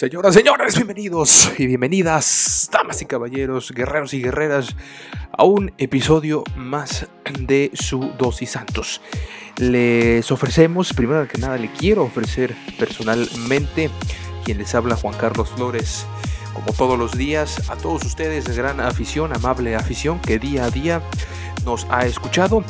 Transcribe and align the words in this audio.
Señoras, 0.00 0.32
señores, 0.32 0.76
bienvenidos 0.76 1.52
y 1.58 1.66
bienvenidas, 1.66 2.70
damas 2.72 3.02
y 3.02 3.04
caballeros, 3.04 3.70
guerreros 3.70 4.14
y 4.14 4.22
guerreras, 4.22 4.74
a 5.30 5.44
un 5.44 5.74
episodio 5.76 6.42
más 6.56 7.06
de 7.38 7.70
su 7.74 8.10
Dosis 8.16 8.52
Santos. 8.52 9.02
Les 9.58 10.32
ofrecemos, 10.32 10.94
primero 10.94 11.28
que 11.28 11.36
nada, 11.36 11.58
le 11.58 11.70
quiero 11.70 12.04
ofrecer 12.04 12.56
personalmente, 12.78 13.90
quien 14.42 14.56
les 14.56 14.74
habla 14.74 14.96
Juan 14.96 15.18
Carlos 15.18 15.50
Flores, 15.50 16.06
como 16.54 16.72
todos 16.72 16.98
los 16.98 17.12
días, 17.12 17.68
a 17.68 17.76
todos 17.76 18.02
ustedes 18.02 18.46
de 18.46 18.54
gran 18.54 18.80
afición, 18.80 19.34
amable 19.36 19.76
afición, 19.76 20.18
que 20.18 20.38
día 20.38 20.64
a 20.64 20.70
día 20.70 21.02
nos 21.66 21.86
ha 21.90 22.06
escuchado, 22.06 22.64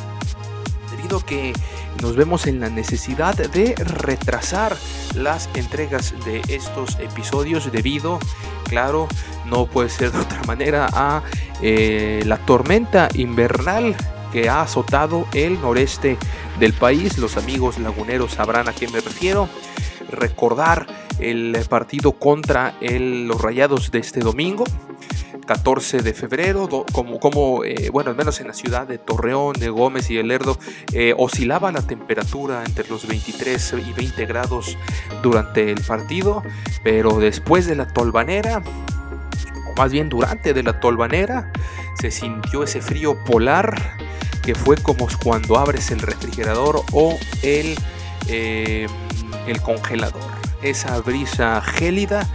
debido 0.93 1.19
a 1.19 1.25
que 1.25 1.53
nos 2.01 2.15
vemos 2.15 2.47
en 2.47 2.59
la 2.59 2.69
necesidad 2.69 3.35
de 3.35 3.75
retrasar 3.75 4.75
las 5.15 5.49
entregas 5.53 6.13
de 6.25 6.41
estos 6.47 6.97
episodios 6.99 7.71
debido, 7.71 8.19
claro, 8.67 9.07
no 9.45 9.67
puede 9.67 9.89
ser 9.89 10.11
de 10.11 10.19
otra 10.19 10.41
manera, 10.47 10.89
a 10.91 11.23
eh, 11.61 12.23
la 12.25 12.37
tormenta 12.37 13.07
invernal 13.13 13.95
que 14.31 14.49
ha 14.49 14.61
azotado 14.61 15.27
el 15.33 15.61
noreste 15.61 16.17
del 16.59 16.73
país. 16.73 17.17
Los 17.17 17.37
amigos 17.37 17.77
laguneros 17.77 18.33
sabrán 18.33 18.67
a 18.67 18.73
qué 18.73 18.87
me 18.87 19.01
refiero. 19.01 19.47
Recordar 20.09 20.87
el 21.19 21.55
partido 21.69 22.13
contra 22.13 22.75
los 22.81 23.41
Rayados 23.41 23.91
de 23.91 23.99
este 23.99 24.21
domingo, 24.21 24.63
14 25.45 26.01
de 26.01 26.13
febrero, 26.13 26.67
como, 26.69 27.63
eh, 27.63 27.89
bueno, 27.91 28.11
al 28.11 28.15
menos 28.15 28.39
en 28.39 28.47
la 28.47 28.53
ciudad 28.53 28.87
de 28.87 28.97
Torreón, 28.97 29.53
de 29.53 29.69
Gómez 29.69 30.09
y 30.09 30.15
de 30.15 30.23
Lerdo, 30.23 30.57
eh, 30.93 31.13
oscilaba 31.17 31.71
la 31.71 31.81
temperatura 31.81 32.63
entre 32.65 32.87
los 32.87 33.07
23 33.07 33.75
y 33.87 33.93
20 33.93 34.25
grados 34.25 34.77
durante 35.21 35.71
el 35.71 35.81
partido, 35.81 36.43
pero 36.83 37.19
después 37.19 37.65
de 37.65 37.75
la 37.75 37.87
tolvanera, 37.87 38.61
o 39.69 39.77
más 39.77 39.91
bien 39.91 40.09
durante 40.09 40.53
de 40.53 40.63
la 40.63 40.79
tolvanera, 40.79 41.51
se 41.99 42.11
sintió 42.11 42.63
ese 42.63 42.81
frío 42.81 43.15
polar 43.25 43.97
que 44.41 44.55
fue 44.55 44.77
como 44.77 45.07
cuando 45.23 45.57
abres 45.57 45.91
el 45.91 45.99
refrigerador 45.99 46.81
o 46.93 47.17
el, 47.43 47.75
eh, 48.27 48.87
el 49.47 49.61
congelador. 49.61 50.40
Esa 50.61 50.99
brisa 51.01 51.61
gélida 51.61 52.27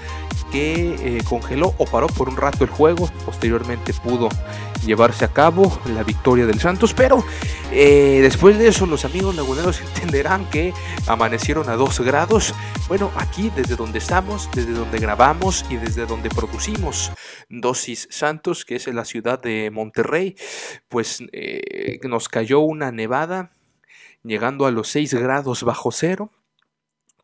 que 0.51 0.95
eh, 1.01 1.25
congeló 1.29 1.75
o 1.79 1.87
paró 1.87 2.07
por 2.07 2.29
un 2.29 2.37
rato 2.37 2.65
el 2.65 2.71
juego. 2.71 3.09
Posteriormente 3.25 3.93
pudo 3.93 4.29
llevarse 4.85 5.25
a 5.25 5.29
cabo 5.33 5.81
la 5.87 6.05
victoria 6.05 6.47
del 6.47 6.61
Santos, 6.61 6.95
pero 6.95 7.25
eh, 7.73 8.21
después 8.23 8.59
de 8.59 8.69
eso 8.69 8.87
los 8.87 9.05
amigos 9.05 9.35
laguneros 9.35 9.81
entenderán 9.95 10.49
que 10.51 10.73
amanecieron 11.07 11.69
a 11.69 11.77
2 11.77 12.01
grados. 12.01 12.55
Bueno, 12.89 13.11
aquí 13.17 13.51
desde 13.55 13.77
donde 13.77 13.99
estamos, 13.99 14.49
desde 14.55 14.73
donde 14.73 14.99
grabamos 14.99 15.65
y 15.69 15.77
desde 15.77 16.07
donde 16.07 16.29
producimos 16.29 17.13
Dosis 17.49 18.09
Santos, 18.11 18.65
que 18.65 18.77
es 18.77 18.87
en 18.87 18.97
la 18.97 19.05
ciudad 19.05 19.41
de 19.41 19.71
Monterrey, 19.71 20.37
pues 20.89 21.23
eh, 21.33 21.99
nos 22.05 22.29
cayó 22.29 22.61
una 22.61 22.93
nevada 22.93 23.51
llegando 24.23 24.67
a 24.67 24.71
los 24.71 24.89
6 24.89 25.15
grados 25.15 25.63
bajo 25.63 25.91
cero 25.91 26.31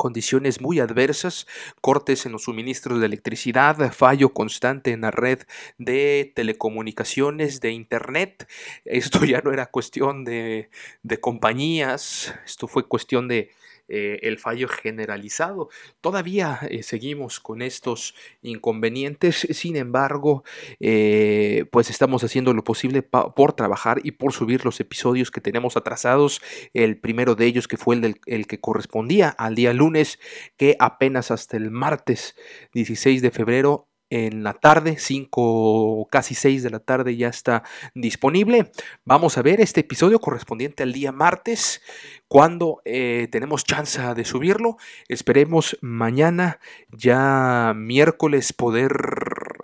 condiciones 0.03 0.61
muy 0.61 0.81
adversas, 0.81 1.47
cortes 1.81 2.27
en 2.27 2.33
los 2.33 2.43
suministros 2.43 2.99
de 2.99 3.07
electricidad, 3.07 3.93
fallo 3.93 4.31
constante 4.31 4.91
en 4.91 5.03
la 5.03 5.13
red 5.13 5.43
de 5.79 6.33
telecomunicaciones, 6.35 7.61
de 7.61 7.71
internet. 7.71 8.49
Esto 8.85 9.25
ya 9.25 9.43
no 9.43 9.53
era 9.53 9.67
cuestión 9.67 10.25
de, 10.25 10.71
de 11.05 11.21
compañías, 11.21 12.35
esto 12.45 12.67
fue 12.67 12.89
cuestión 12.89 13.29
de 13.29 13.51
eh, 13.89 14.21
el 14.23 14.39
fallo 14.39 14.69
generalizado. 14.69 15.69
Todavía 16.01 16.61
eh, 16.71 16.83
seguimos 16.83 17.41
con 17.41 17.63
estos 17.63 18.15
inconvenientes, 18.41 19.47
sin 19.51 19.77
embargo, 19.77 20.45
eh, 20.81 21.67
pues 21.71 21.91
estamos 21.91 22.25
haciendo 22.25 22.55
lo 22.55 22.65
posible 22.65 23.03
por 23.03 23.53
trabajar 23.53 24.01
y 24.03 24.13
por 24.13 24.33
subir 24.33 24.65
los 24.65 24.81
episodios 24.81 25.31
que 25.31 25.41
tenemos 25.41 25.77
atrasados. 25.77 26.41
El 26.73 26.99
primero 26.99 27.35
de 27.35 27.47
ellos 27.47 27.69
que 27.69 27.77
fue 27.77 27.97
el, 27.97 28.21
el 28.27 28.47
que 28.47 28.61
correspondía 28.61 29.29
al 29.29 29.55
día 29.55 29.73
lunes, 29.73 30.19
que 30.57 30.77
apenas 30.79 31.31
hasta 31.31 31.57
el 31.57 31.71
martes 31.71 32.35
16 32.73 33.23
de 33.23 33.31
febrero 33.31 33.92
en 34.13 34.43
la 34.45 34.53
tarde, 34.53 34.97
5 34.99 36.07
casi 36.11 36.35
6 36.35 36.63
de 36.63 36.69
la 36.69 36.81
tarde 36.81 37.17
ya 37.17 37.29
está 37.29 37.63
disponible. 37.95 38.71
Vamos 39.07 39.39
a 39.39 39.43
ver 39.43 39.63
este 39.63 39.81
episodio 39.81 40.21
correspondiente 40.21 40.83
al 40.83 40.93
día 40.93 41.13
martes, 41.13 41.81
cuando 42.29 42.83
eh, 42.85 43.29
tenemos 43.33 43.65
chance 43.65 44.03
de 44.15 44.25
subirlo. 44.27 44.77
Esperemos 45.09 45.79
mañana, 45.81 46.61
ya 46.91 47.73
miércoles, 47.75 48.53
poder 48.53 48.93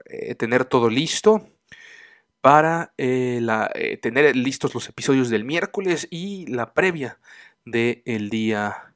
eh, 0.07 0.35
tener 0.35 0.65
todo 0.65 0.89
listo 0.89 1.51
para 2.41 2.95
eh, 2.97 3.99
tener 4.01 4.35
listos 4.35 4.73
los 4.73 4.89
episodios 4.89 5.29
del 5.29 5.45
miércoles 5.45 6.09
y 6.11 6.47
la 6.47 6.73
previa 6.73 7.19
del 7.67 8.31
día 8.31 8.88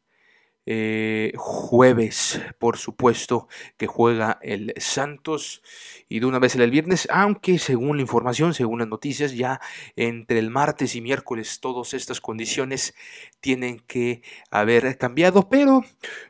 eh, 0.64 1.32
jueves, 1.36 2.40
por 2.58 2.76
supuesto, 2.76 3.48
que 3.76 3.86
juega 3.86 4.38
el 4.42 4.72
Santos 4.76 5.62
y 6.08 6.20
de 6.20 6.26
una 6.26 6.38
vez 6.38 6.54
el 6.54 6.70
viernes, 6.70 7.08
aunque 7.10 7.58
según 7.58 7.96
la 7.96 8.02
información, 8.02 8.54
según 8.54 8.78
las 8.78 8.88
noticias, 8.88 9.34
ya 9.34 9.60
entre 9.96 10.38
el 10.38 10.50
martes 10.50 10.94
y 10.94 11.00
miércoles 11.00 11.58
todas 11.60 11.94
estas 11.94 12.20
condiciones 12.20 12.94
tienen 13.40 13.80
que 13.80 14.22
haber 14.50 14.96
cambiado, 14.98 15.48
pero 15.48 15.82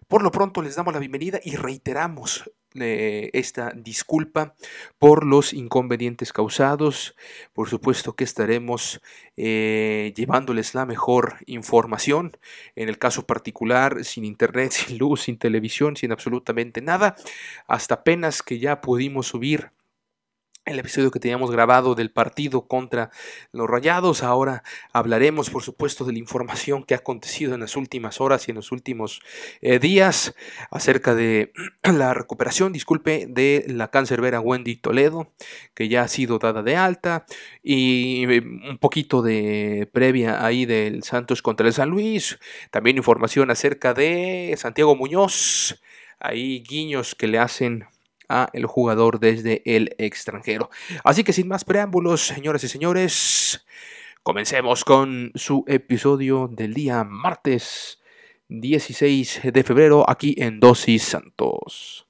por 0.09 0.23
lo 0.23 0.31
pronto 0.31 0.63
les 0.63 0.77
damos 0.77 0.95
la 0.95 1.01
bienvenida 1.01 1.41
y 1.43 1.57
reiteramos 1.57 2.51
esta 2.75 3.73
disculpa 3.75 4.55
por 4.99 5.27
los 5.27 5.53
inconvenientes 5.53 6.33
causados. 6.33 7.15
Por 7.53 7.69
supuesto 7.69 8.15
que 8.15 8.25
estaremos 8.25 9.01
eh, 9.37 10.13
llevándoles 10.17 10.75
la 10.75 10.87
mejor 10.87 11.37
información. 11.47 12.37
En 12.77 12.89
el 12.89 12.99
caso 12.99 13.27
particular, 13.27 14.05
sin 14.05 14.25
internet, 14.25 14.73
sin 14.73 14.99
luz, 14.99 15.23
sin 15.23 15.39
televisión, 15.39 15.97
sin 15.97 16.13
absolutamente 16.13 16.81
nada. 16.81 17.17
Hasta 17.67 17.95
apenas 17.95 18.43
que 18.43 18.59
ya 18.59 18.81
pudimos 18.81 19.29
subir 19.29 19.71
el 20.65 20.79
episodio 20.79 21.11
que 21.11 21.19
teníamos 21.19 21.51
grabado 21.51 21.95
del 21.95 22.13
partido 22.13 22.69
contra 22.69 23.11
los 23.51 23.69
Rayados. 23.69 24.23
Ahora 24.23 24.63
hablaremos, 24.93 25.51
por 25.51 25.63
supuesto, 25.63 26.05
de 26.05 26.13
la 26.13 26.19
información 26.21 26.85
que 26.85 26.95
ha 26.95 26.99
acontecido 26.99 27.55
en 27.55 27.61
las 27.61 27.77
últimas 27.77 28.21
horas 28.21 28.47
y 28.47 28.53
en 28.53 28.57
los 28.57 28.71
últimos 28.71 29.21
eh, 29.61 29.81
días 29.81 30.35
acerca 30.71 31.15
de 31.15 31.53
la 31.83 32.15
recuperación, 32.15 32.73
disculpe, 32.73 33.27
de 33.29 33.65
la 33.67 33.91
cancerbera 33.91 34.41
Wendy 34.41 34.77
Toledo, 34.77 35.33
que 35.75 35.89
ya 35.89 36.03
ha 36.03 36.09
sido 36.09 36.39
dada 36.39 36.63
de 36.63 36.77
alta, 36.77 37.27
y 37.63 38.25
eh, 38.33 38.41
un 38.41 38.79
poquito 38.79 39.21
de 39.23 39.89
previa 39.93 40.45
ahí 40.45 40.65
del 40.65 41.03
Santos 41.03 41.43
contra 41.43 41.67
el 41.67 41.73
San 41.73 41.89
Luis. 41.91 42.39
También 42.71 42.97
información 42.97 43.51
acerca 43.51 43.95
de 43.95 44.55
Santiago 44.57 44.95
Muñoz. 44.95 45.83
Ahí 46.21 46.63
guiños 46.63 47.17
que 47.17 47.27
le 47.27 47.41
hacen 47.41 47.85
el 48.53 48.67
jugador 48.67 49.21
desde 49.21 49.63
el 49.65 49.95
extranjero. 49.99 50.71
Así 51.05 51.25
que 51.25 51.33
sin 51.33 51.49
más 51.49 51.65
preámbulos, 51.65 52.27
señoras 52.27 52.65
y 52.65 52.69
señores, 52.69 53.65
Comencemos 54.25 54.85
con 54.85 55.33
su 55.35 55.65
episodio 55.67 56.47
del 56.47 56.75
día 56.75 57.03
martes 57.03 58.01
16 58.51 59.41
de 59.53 59.65
febrero 59.65 60.09
aquí 60.09 60.37
en 60.39 60.61
Dosis 60.61 61.03
Santos. 61.03 62.07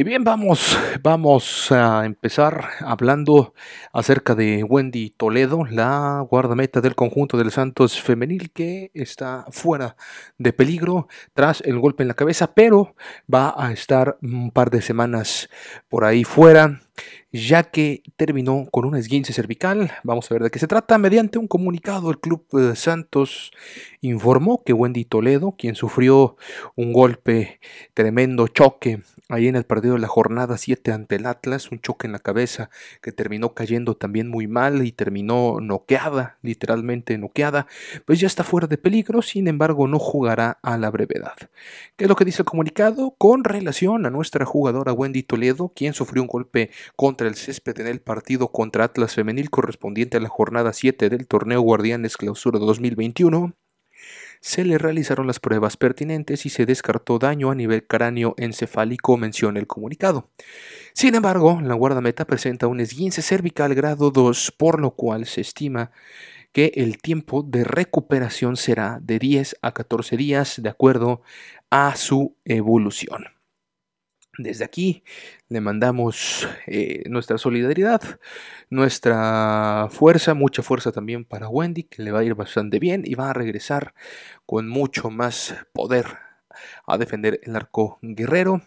Y 0.00 0.02
bien, 0.02 0.24
vamos, 0.24 0.78
vamos 1.02 1.70
a 1.70 2.06
empezar 2.06 2.70
hablando 2.80 3.52
acerca 3.92 4.34
de 4.34 4.64
Wendy 4.64 5.10
Toledo, 5.10 5.66
la 5.66 6.26
guardameta 6.26 6.80
del 6.80 6.94
conjunto 6.94 7.36
del 7.36 7.50
Santos 7.50 8.00
femenil 8.00 8.50
que 8.50 8.90
está 8.94 9.44
fuera 9.50 9.96
de 10.38 10.54
peligro 10.54 11.06
tras 11.34 11.60
el 11.66 11.78
golpe 11.78 12.02
en 12.02 12.08
la 12.08 12.14
cabeza, 12.14 12.54
pero 12.54 12.94
va 13.30 13.52
a 13.54 13.72
estar 13.72 14.16
un 14.22 14.52
par 14.52 14.70
de 14.70 14.80
semanas 14.80 15.50
por 15.90 16.06
ahí 16.06 16.24
fuera 16.24 16.80
ya 17.32 17.62
que 17.64 18.02
terminó 18.16 18.66
con 18.70 18.84
un 18.84 18.96
esguince 18.96 19.32
cervical. 19.32 19.92
Vamos 20.02 20.30
a 20.30 20.34
ver 20.34 20.42
de 20.42 20.50
qué 20.50 20.58
se 20.58 20.66
trata. 20.66 20.98
Mediante 20.98 21.38
un 21.38 21.46
comunicado, 21.46 22.10
el 22.10 22.18
Club 22.18 22.44
eh, 22.58 22.76
Santos 22.76 23.52
informó 24.00 24.62
que 24.64 24.72
Wendy 24.72 25.04
Toledo, 25.04 25.54
quien 25.56 25.74
sufrió 25.74 26.36
un 26.74 26.92
golpe 26.92 27.60
tremendo 27.94 28.48
choque 28.48 29.02
ahí 29.30 29.46
en 29.46 29.56
el 29.56 29.64
partido 29.64 29.94
de 29.94 30.00
la 30.00 30.08
jornada 30.08 30.58
7 30.58 30.92
ante 30.92 31.16
el 31.16 31.26
Atlas, 31.26 31.70
un 31.70 31.80
choque 31.80 32.06
en 32.06 32.12
la 32.12 32.18
cabeza 32.18 32.68
que 33.00 33.12
terminó 33.12 33.54
cayendo 33.54 33.96
también 33.96 34.28
muy 34.28 34.48
mal 34.48 34.84
y 34.84 34.92
terminó 34.92 35.60
noqueada, 35.60 36.38
literalmente 36.42 37.16
noqueada, 37.16 37.66
pues 38.04 38.18
ya 38.18 38.26
está 38.26 38.42
fuera 38.42 38.66
de 38.66 38.76
peligro, 38.76 39.22
sin 39.22 39.46
embargo 39.46 39.86
no 39.86 39.98
jugará 39.98 40.58
a 40.62 40.76
la 40.76 40.90
brevedad. 40.90 41.36
¿Qué 41.96 42.04
es 42.04 42.08
lo 42.08 42.16
que 42.16 42.24
dice 42.24 42.42
el 42.42 42.46
comunicado? 42.46 43.14
Con 43.18 43.44
relación 43.44 44.04
a 44.04 44.10
nuestra 44.10 44.44
jugadora 44.44 44.92
Wendy 44.92 45.22
Toledo, 45.22 45.72
quien 45.74 45.94
sufrió 45.94 46.22
un 46.22 46.28
golpe 46.28 46.70
contra 46.96 47.28
el 47.28 47.34
césped 47.34 47.78
en 47.80 47.86
el 47.86 48.00
partido 48.00 48.52
contra 48.52 48.84
Atlas 48.84 49.14
Femenil 49.14 49.50
correspondiente 49.50 50.16
a 50.16 50.20
la 50.20 50.28
jornada 50.28 50.72
7 50.72 51.08
del 51.08 51.26
torneo 51.26 51.60
Guardianes 51.60 52.16
Clausura 52.16 52.58
2021, 52.58 53.54
se 54.40 54.64
le 54.64 54.78
realizaron 54.78 55.26
las 55.26 55.38
pruebas 55.38 55.76
pertinentes 55.76 56.46
y 56.46 56.48
se 56.48 56.64
descartó 56.64 57.18
daño 57.18 57.50
a 57.50 57.54
nivel 57.54 57.86
cráneo 57.86 58.34
encefálico, 58.38 59.18
menciona 59.18 59.60
el 59.60 59.66
comunicado. 59.66 60.30
Sin 60.94 61.14
embargo, 61.14 61.60
la 61.62 61.74
guardameta 61.74 62.24
presenta 62.24 62.66
un 62.66 62.80
esguince 62.80 63.20
cervical 63.20 63.74
grado 63.74 64.10
2, 64.10 64.54
por 64.56 64.80
lo 64.80 64.92
cual 64.92 65.26
se 65.26 65.42
estima 65.42 65.90
que 66.52 66.72
el 66.74 66.98
tiempo 66.98 67.42
de 67.42 67.64
recuperación 67.64 68.56
será 68.56 68.98
de 69.02 69.18
10 69.18 69.56
a 69.60 69.72
14 69.72 70.16
días 70.16 70.62
de 70.62 70.70
acuerdo 70.70 71.20
a 71.70 71.94
su 71.96 72.34
evolución. 72.44 73.39
Desde 74.42 74.64
aquí 74.64 75.04
le 75.48 75.60
mandamos 75.60 76.48
eh, 76.66 77.02
nuestra 77.10 77.36
solidaridad, 77.36 78.00
nuestra 78.70 79.88
fuerza, 79.90 80.32
mucha 80.32 80.62
fuerza 80.62 80.92
también 80.92 81.26
para 81.26 81.48
Wendy, 81.48 81.82
que 81.82 82.02
le 82.02 82.10
va 82.10 82.20
a 82.20 82.24
ir 82.24 82.34
bastante 82.34 82.78
bien 82.78 83.02
y 83.04 83.14
va 83.14 83.30
a 83.30 83.34
regresar 83.34 83.94
con 84.46 84.66
mucho 84.66 85.10
más 85.10 85.54
poder 85.72 86.06
a 86.86 86.96
defender 86.96 87.40
el 87.42 87.54
arco 87.54 87.98
guerrero. 88.00 88.62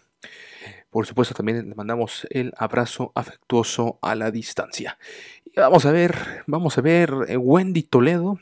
Por 0.90 1.06
supuesto, 1.06 1.34
también 1.34 1.68
le 1.68 1.74
mandamos 1.74 2.24
el 2.30 2.52
abrazo 2.56 3.10
afectuoso 3.16 3.98
a 4.00 4.14
la 4.14 4.30
distancia. 4.30 4.96
Y 5.44 5.58
vamos 5.58 5.86
a 5.86 5.90
ver, 5.90 6.14
vamos 6.46 6.78
a 6.78 6.82
ver 6.82 7.12
eh, 7.26 7.36
Wendy 7.36 7.82
Toledo, 7.82 8.38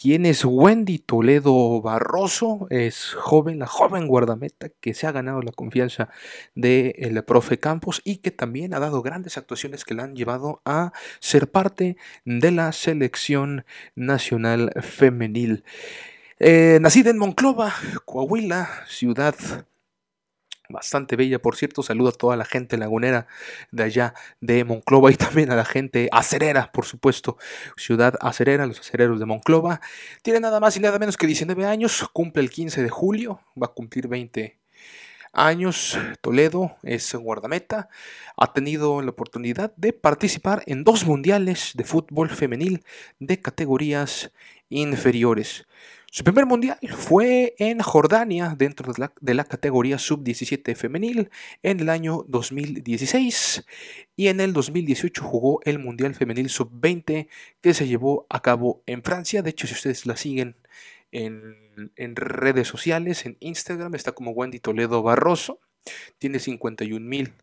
¿Quién 0.00 0.26
es 0.26 0.44
Wendy 0.44 1.00
Toledo 1.00 1.82
Barroso? 1.82 2.68
Es 2.70 3.14
joven, 3.14 3.58
la 3.58 3.66
joven 3.66 4.06
guardameta 4.06 4.68
que 4.68 4.94
se 4.94 5.08
ha 5.08 5.10
ganado 5.10 5.42
la 5.42 5.50
confianza 5.50 6.08
del 6.54 7.24
profe 7.24 7.58
Campos 7.58 8.00
y 8.04 8.18
que 8.18 8.30
también 8.30 8.74
ha 8.74 8.78
dado 8.78 9.02
grandes 9.02 9.36
actuaciones 9.36 9.84
que 9.84 9.94
la 9.94 10.04
han 10.04 10.14
llevado 10.14 10.62
a 10.64 10.92
ser 11.18 11.50
parte 11.50 11.96
de 12.24 12.52
la 12.52 12.70
selección 12.70 13.64
nacional 13.96 14.70
femenil. 14.82 15.64
Eh, 16.38 16.78
nacida 16.80 17.10
en 17.10 17.18
Monclova, 17.18 17.74
Coahuila, 18.04 18.84
ciudad 18.86 19.34
bastante 20.68 21.16
bella, 21.16 21.38
por 21.38 21.56
cierto. 21.56 21.82
Saludo 21.82 22.10
a 22.10 22.12
toda 22.12 22.36
la 22.36 22.44
gente 22.44 22.76
lagunera 22.76 23.26
de 23.70 23.82
allá 23.82 24.14
de 24.40 24.64
Monclova 24.64 25.10
y 25.10 25.16
también 25.16 25.50
a 25.50 25.56
la 25.56 25.64
gente 25.64 26.08
acerera, 26.12 26.70
por 26.72 26.84
supuesto. 26.84 27.38
Ciudad 27.76 28.14
acerera, 28.20 28.66
los 28.66 28.80
acereros 28.80 29.18
de 29.18 29.26
Monclova. 29.26 29.80
Tiene 30.22 30.40
nada 30.40 30.60
más 30.60 30.76
y 30.76 30.80
nada 30.80 30.98
menos 30.98 31.16
que 31.16 31.26
19 31.26 31.66
años, 31.66 32.08
cumple 32.12 32.42
el 32.42 32.50
15 32.50 32.82
de 32.82 32.90
julio, 32.90 33.40
va 33.60 33.66
a 33.66 33.72
cumplir 33.72 34.08
20 34.08 34.58
años. 35.32 35.98
Toledo 36.20 36.76
es 36.82 37.14
guardameta. 37.14 37.88
Ha 38.36 38.52
tenido 38.52 39.02
la 39.02 39.10
oportunidad 39.10 39.74
de 39.76 39.92
participar 39.92 40.62
en 40.66 40.84
dos 40.84 41.06
mundiales 41.06 41.72
de 41.74 41.84
fútbol 41.84 42.30
femenil 42.30 42.84
de 43.18 43.40
categorías 43.40 44.32
inferiores. 44.68 45.66
Su 46.10 46.24
primer 46.24 46.46
mundial 46.46 46.78
fue 46.96 47.54
en 47.58 47.80
Jordania 47.80 48.54
dentro 48.56 48.94
de 48.94 49.34
la, 49.34 49.44
categoría 49.44 49.98
sub-17 49.98 50.74
femenil 50.74 51.30
en 51.62 51.80
el 51.80 51.90
año 51.90 52.24
2016 52.28 53.66
y 54.16 54.28
en 54.28 54.40
el 54.40 54.54
2018 54.54 55.22
jugó 55.22 55.60
el 55.64 55.78
mundial 55.78 56.14
femenil 56.14 56.48
sub-20 56.48 57.28
que 57.60 57.74
se 57.74 57.86
llevó 57.86 58.26
a 58.30 58.40
cabo 58.40 58.82
en 58.86 59.02
Francia. 59.02 59.42
De 59.42 59.50
hecho, 59.50 59.66
si 59.66 59.74
ustedes 59.74 60.06
la 60.06 60.16
siguen 60.16 60.56
en, 61.12 61.92
en 61.94 62.16
redes 62.16 62.68
sociales, 62.68 63.26
en 63.26 63.36
Instagram, 63.40 63.94
está 63.94 64.12
como 64.12 64.30
Wendy 64.30 64.60
Toledo 64.60 65.02
Barroso, 65.02 65.60
tiene 66.16 66.38
51 66.38 67.04
mil 67.06 67.34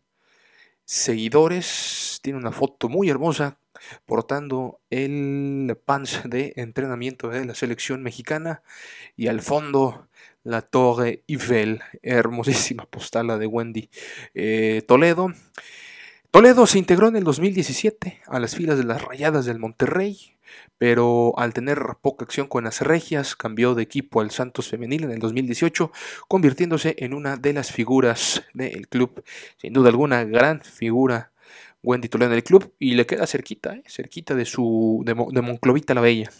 seguidores, 0.84 2.18
tiene 2.20 2.40
una 2.40 2.50
foto 2.50 2.88
muy 2.88 3.10
hermosa 3.10 3.60
portando 4.04 4.80
el 4.90 5.76
pants 5.84 6.22
de 6.24 6.52
entrenamiento 6.56 7.28
de 7.28 7.44
la 7.44 7.54
selección 7.54 8.02
mexicana 8.02 8.62
y 9.16 9.28
al 9.28 9.40
fondo 9.40 10.08
la 10.46 10.62
Torre 10.62 11.24
Eiffel, 11.26 11.80
hermosísima 12.02 12.86
postala 12.86 13.36
de 13.36 13.46
Wendy 13.46 13.90
eh, 14.34 14.82
Toledo. 14.86 15.32
Toledo 16.30 16.66
se 16.66 16.78
integró 16.78 17.08
en 17.08 17.16
el 17.16 17.24
2017 17.24 18.20
a 18.26 18.38
las 18.38 18.54
filas 18.54 18.78
de 18.78 18.84
las 18.84 19.02
Rayadas 19.02 19.44
del 19.44 19.58
Monterrey, 19.58 20.36
pero 20.78 21.36
al 21.38 21.52
tener 21.52 21.78
poca 22.00 22.24
acción 22.24 22.46
con 22.46 22.64
las 22.64 22.80
Regias 22.80 23.34
cambió 23.34 23.74
de 23.74 23.82
equipo 23.82 24.20
al 24.20 24.30
Santos 24.30 24.68
Femenil 24.68 25.04
en 25.04 25.12
el 25.12 25.18
2018, 25.18 25.90
convirtiéndose 26.28 26.94
en 26.98 27.14
una 27.14 27.36
de 27.36 27.52
las 27.52 27.72
figuras 27.72 28.44
del 28.54 28.86
club, 28.86 29.24
sin 29.56 29.72
duda 29.72 29.88
alguna 29.88 30.24
gran 30.24 30.60
figura 30.60 31.32
Wendy 31.86 32.08
Toledo 32.08 32.32
en 32.32 32.36
el 32.36 32.42
club 32.42 32.74
y 32.80 32.94
le 32.94 33.06
queda 33.06 33.28
cerquita, 33.28 33.74
¿eh? 33.74 33.84
cerquita 33.86 34.34
de 34.34 34.44
su 34.44 35.02
de, 35.06 35.14
Monclovita 35.14 35.94
la 35.94 36.00
Bella. 36.00 36.30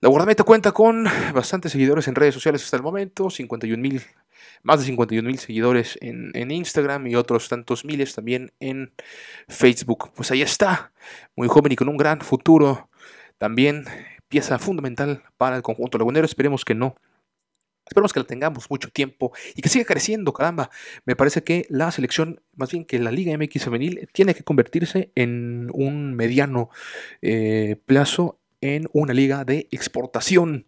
La 0.00 0.08
guardameta 0.08 0.42
cuenta 0.42 0.72
con 0.72 1.04
bastantes 1.32 1.70
seguidores 1.70 2.08
en 2.08 2.16
redes 2.16 2.34
sociales 2.34 2.64
hasta 2.64 2.76
el 2.76 2.82
momento, 2.82 3.30
51 3.30 3.80
mil, 3.80 4.02
más 4.64 4.80
de 4.80 4.86
51 4.86 5.26
mil 5.26 5.38
seguidores 5.38 5.96
en, 6.00 6.32
en, 6.34 6.50
Instagram 6.50 7.06
y 7.06 7.14
otros 7.14 7.48
tantos 7.48 7.84
miles 7.84 8.14
también 8.14 8.52
en 8.58 8.92
Facebook. 9.48 10.10
Pues 10.14 10.32
ahí 10.32 10.42
está, 10.42 10.92
muy 11.36 11.46
joven 11.46 11.72
y 11.72 11.76
con 11.76 11.88
un 11.88 11.96
gran 11.96 12.20
futuro. 12.20 12.90
También 13.38 13.84
pieza 14.28 14.58
fundamental 14.58 15.22
para 15.36 15.54
el 15.54 15.62
conjunto 15.62 15.96
lagunero. 15.96 16.26
Esperemos 16.26 16.64
que 16.64 16.74
no 16.74 16.96
Esperemos 17.88 18.12
que 18.12 18.20
la 18.20 18.26
tengamos 18.26 18.70
mucho 18.70 18.90
tiempo 18.90 19.32
y 19.54 19.62
que 19.62 19.70
siga 19.70 19.86
creciendo, 19.86 20.32
caramba. 20.34 20.70
Me 21.06 21.16
parece 21.16 21.42
que 21.42 21.66
la 21.70 21.90
selección, 21.90 22.40
más 22.54 22.70
bien 22.70 22.84
que 22.84 22.98
la 22.98 23.10
Liga 23.10 23.36
MX 23.36 23.64
femenil, 23.64 24.08
tiene 24.12 24.34
que 24.34 24.44
convertirse 24.44 25.10
en 25.14 25.70
un 25.72 26.14
mediano 26.14 26.68
eh, 27.22 27.76
plazo 27.86 28.38
en 28.60 28.88
una 28.92 29.14
liga 29.14 29.44
de 29.44 29.68
exportación. 29.70 30.66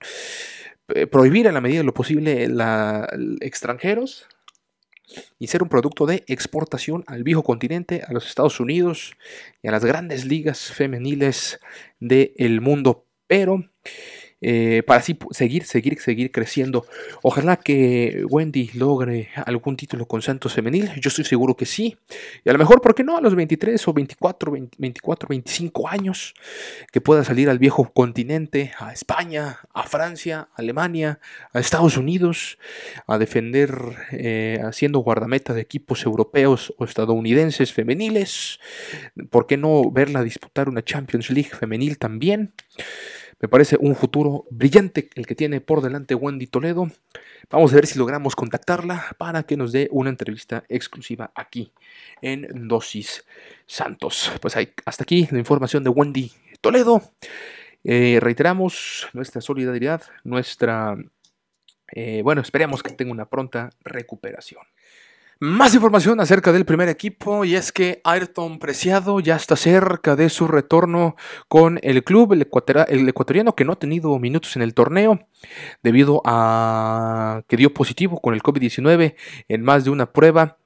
Eh, 0.88 1.06
prohibir 1.06 1.46
en 1.46 1.54
la 1.54 1.60
medida 1.60 1.78
de 1.80 1.84
lo 1.84 1.94
posible 1.94 2.48
la, 2.48 3.08
extranjeros 3.40 4.26
y 5.38 5.48
ser 5.48 5.62
un 5.62 5.68
producto 5.68 6.06
de 6.06 6.24
exportación 6.26 7.04
al 7.06 7.22
viejo 7.22 7.42
continente, 7.42 8.02
a 8.06 8.12
los 8.12 8.26
Estados 8.26 8.60
Unidos 8.60 9.14
y 9.62 9.68
a 9.68 9.72
las 9.72 9.84
grandes 9.84 10.24
ligas 10.24 10.72
femeniles 10.72 11.60
del 11.98 12.60
mundo. 12.62 13.04
Pero 13.26 13.70
eh, 14.42 14.82
para 14.87 15.00
así 15.00 15.18
seguir, 15.32 15.64
seguir, 15.64 16.00
seguir 16.00 16.32
creciendo. 16.32 16.87
Ojalá 17.23 17.56
que 17.56 18.25
Wendy 18.28 18.70
logre 18.75 19.28
algún 19.44 19.76
título 19.76 20.06
con 20.06 20.23
Santos 20.23 20.54
Femenil. 20.54 20.90
Yo 21.00 21.09
estoy 21.09 21.25
seguro 21.25 21.56
que 21.56 21.66
sí. 21.66 21.99
Y 22.44 22.49
a 22.49 22.52
lo 22.52 22.59
mejor, 22.59 22.80
¿por 22.80 22.94
qué 22.94 23.04
no? 23.04 23.16
A 23.16 23.20
los 23.20 23.35
23 23.35 23.87
o 23.88 23.92
24, 23.92 24.52
24, 24.78 25.28
25 25.28 25.88
años, 25.88 26.35
que 26.90 27.00
pueda 27.00 27.25
salir 27.25 27.50
al 27.50 27.59
viejo 27.59 27.92
continente, 27.92 28.73
a 28.78 28.92
España, 28.92 29.61
a 29.75 29.82
Francia, 29.82 30.49
a 30.54 30.61
Alemania, 30.61 31.20
a 31.52 31.61
Estados 31.61 31.97
Unidos, 31.97 32.59
a 33.06 33.18
defender, 33.18 33.70
eh, 34.12 34.61
haciendo 34.64 35.00
guardameta 35.00 35.52
de 35.52 35.61
equipos 35.61 36.04
europeos 36.04 36.75
o 36.78 36.85
estadounidenses 36.85 37.73
femeniles. 37.73 38.59
¿Por 39.30 39.47
qué 39.47 39.56
no 39.56 39.90
verla 39.90 40.23
disputar 40.23 40.68
una 40.68 40.82
Champions 40.82 41.30
League 41.30 41.50
femenil 41.50 41.99
también? 41.99 42.54
Me 43.40 43.49
parece 43.49 43.78
un 43.80 43.97
futuro 43.97 44.44
brillante 44.50 45.09
el 45.14 45.26
que 45.26 45.35
tiene 45.35 45.62
por 45.62 45.80
delante 45.80 46.14
Wendy 46.14 46.47
Toledo. 46.47 46.90
Vamos 47.49 47.73
a 47.73 47.76
ver 47.76 47.87
si 47.87 47.99
logramos 47.99 48.37
contactarla 48.37 49.16
para 49.16 49.44
que 49.44 49.56
nos 49.56 49.73
dé 49.73 49.88
una 49.92 50.11
entrevista 50.11 50.64
exclusiva 50.68 51.32
aquí 51.35 51.73
en 52.20 52.68
Dosis 52.68 53.25
Santos. 53.66 54.30
Pues 54.42 54.56
hasta 54.85 55.02
aquí 55.04 55.26
la 55.30 55.38
información 55.38 55.82
de 55.82 55.88
Wendy 55.88 56.30
Toledo. 56.61 57.02
Eh, 57.82 58.18
reiteramos 58.20 59.09
nuestra 59.14 59.40
solidaridad, 59.40 60.02
nuestra... 60.23 60.97
Eh, 61.92 62.20
bueno, 62.23 62.42
esperemos 62.42 62.82
que 62.82 62.92
tenga 62.92 63.11
una 63.11 63.30
pronta 63.30 63.70
recuperación. 63.82 64.62
Más 65.42 65.75
información 65.75 66.20
acerca 66.20 66.52
del 66.52 66.66
primer 66.66 66.90
equipo 66.90 67.47
y 67.47 67.54
es 67.54 67.73
que 67.73 68.02
Ayrton 68.04 68.59
Preciado 68.59 69.20
ya 69.20 69.37
está 69.37 69.56
cerca 69.56 70.14
de 70.14 70.28
su 70.28 70.47
retorno 70.47 71.16
con 71.49 71.80
el 71.82 72.04
club, 72.04 72.35
el, 72.35 72.42
ecuatoriano 72.42 73.54
que 73.54 73.64
no 73.64 73.73
ha 73.73 73.78
tenido 73.78 74.18
minutos 74.18 74.54
en 74.56 74.61
el 74.61 74.75
torneo 74.75 75.18
debido 75.82 76.20
a 76.26 77.40
que 77.49 77.56
dio 77.56 77.73
positivo 77.73 78.20
con 78.20 78.35
el 78.35 78.42
COVID-19 78.42 79.14
en 79.49 79.62
más 79.62 79.85
de 79.85 79.90
una 79.90 80.12
prueba 80.12 80.59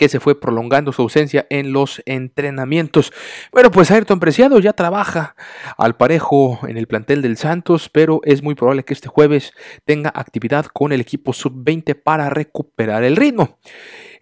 que 0.00 0.08
se 0.08 0.18
fue 0.18 0.40
prolongando 0.40 0.92
su 0.92 1.02
ausencia 1.02 1.46
en 1.50 1.74
los 1.74 2.02
entrenamientos. 2.06 3.12
Bueno, 3.52 3.70
pues 3.70 3.90
Ayrton 3.90 4.18
Preciado 4.18 4.58
ya 4.58 4.72
trabaja 4.72 5.36
al 5.76 5.94
parejo 5.94 6.58
en 6.66 6.78
el 6.78 6.86
plantel 6.86 7.20
del 7.20 7.36
Santos, 7.36 7.90
pero 7.90 8.22
es 8.24 8.42
muy 8.42 8.54
probable 8.54 8.82
que 8.82 8.94
este 8.94 9.08
jueves 9.08 9.52
tenga 9.84 10.10
actividad 10.14 10.64
con 10.64 10.92
el 10.92 11.02
equipo 11.02 11.34
sub-20 11.34 12.02
para 12.02 12.30
recuperar 12.30 13.04
el 13.04 13.14
ritmo. 13.14 13.58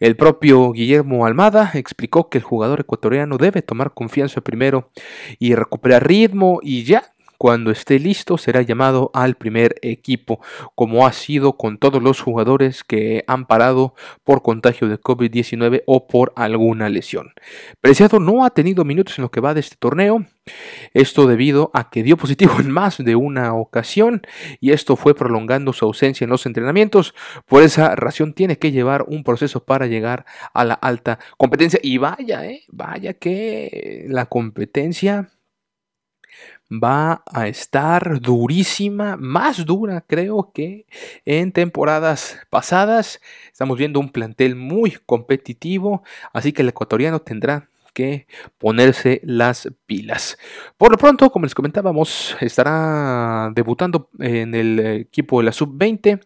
El 0.01 0.17
propio 0.17 0.73
Guillermo 0.73 1.25
Almada 1.27 1.71
explicó 1.75 2.29
que 2.29 2.39
el 2.39 2.45
jugador 2.45 2.81
ecuatoriano 2.81 3.39
debe 3.39 3.63
tomar 3.63 3.95
confianza 3.95 4.41
primero 4.41 4.91
y 5.39 5.55
recuperar 5.55 6.09
ritmo 6.09 6.59
y 6.61 6.83
ya 6.83 7.15
cuando 7.39 7.71
esté 7.71 7.99
listo 7.99 8.37
será 8.37 8.63
llamado 8.63 9.11
al 9.15 9.37
primer 9.37 9.77
equipo, 9.83 10.41
como 10.75 11.07
ha 11.07 11.13
sido 11.13 11.57
con 11.57 11.79
todos 11.79 12.03
los 12.03 12.21
jugadores 12.21 12.85
que 12.85 13.25
han 13.29 13.47
parado 13.47 13.95
por 14.25 14.43
contagio 14.43 14.89
de 14.89 15.01
COVID-19 15.01 15.85
o 15.87 16.09
por 16.09 16.33
alguna 16.37 16.89
lesión. 16.89 17.33
Preciado 17.81 18.19
no 18.19 18.45
ha 18.45 18.51
tenido 18.51 18.85
minutos 18.85 19.19
en 19.19 19.23
lo 19.23 19.31
que 19.31 19.41
va 19.41 19.55
de 19.55 19.61
este 19.61 19.77
torneo, 19.77 20.27
esto 20.95 21.27
debido 21.27 21.71
a 21.75 21.91
que 21.91 22.03
dio 22.03 22.17
positivo 22.17 22.55
en 22.59 22.71
más 22.71 22.99
de 22.99 23.17
una 23.17 23.55
ocasión 23.55 24.23
y 24.61 24.73
esto 24.73 24.97
fue 24.97 25.15
prolongando 25.15 25.73
su 25.73 25.85
ausencia 25.85 26.25
en 26.25 26.31
los 26.31 26.45
entrenamientos. 26.47 27.15
Por 27.47 27.63
esa 27.63 27.95
razón 27.95 28.33
tiene 28.33 28.59
que 28.59 28.73
llevar 28.73 29.05
un 29.07 29.23
proceso 29.23 29.65
para 29.65 29.87
llegar 29.87 30.27
a 30.53 30.65
la 30.65 30.75
alta 30.75 31.19
competencia. 31.37 31.79
Y 31.83 31.99
vaya, 31.99 32.45
eh, 32.47 32.65
vaya 32.69 33.15
que 33.15 34.07
la 34.09 34.27
competencia 34.27 35.31
va 36.71 37.23
a 37.27 37.49
estar 37.49 38.21
durísima, 38.21 39.17
más 39.17 39.65
dura 39.65 40.03
creo 40.07 40.53
que 40.53 40.87
en 41.25 41.53
temporadas 41.53 42.39
pasadas. 42.51 43.21
Estamos 43.51 43.79
viendo 43.79 44.01
un 44.01 44.11
plantel 44.11 44.55
muy 44.57 44.93
competitivo, 45.07 46.03
así 46.33 46.53
que 46.53 46.63
el 46.63 46.69
ecuatoriano 46.69 47.21
tendrá 47.21 47.69
que 47.99 48.29
ponerse 48.59 49.21
las 49.25 49.69
pilas. 49.85 50.39
Por 50.77 50.93
lo 50.93 50.97
pronto, 50.97 51.31
como 51.31 51.47
les 51.47 51.55
comentábamos, 51.57 52.37
estará 52.41 53.51
debutando 53.53 54.09
en 54.21 54.55
el 54.55 54.79
equipo 54.79 55.41
de 55.41 55.47
la 55.47 55.51
sub-20 55.51 56.21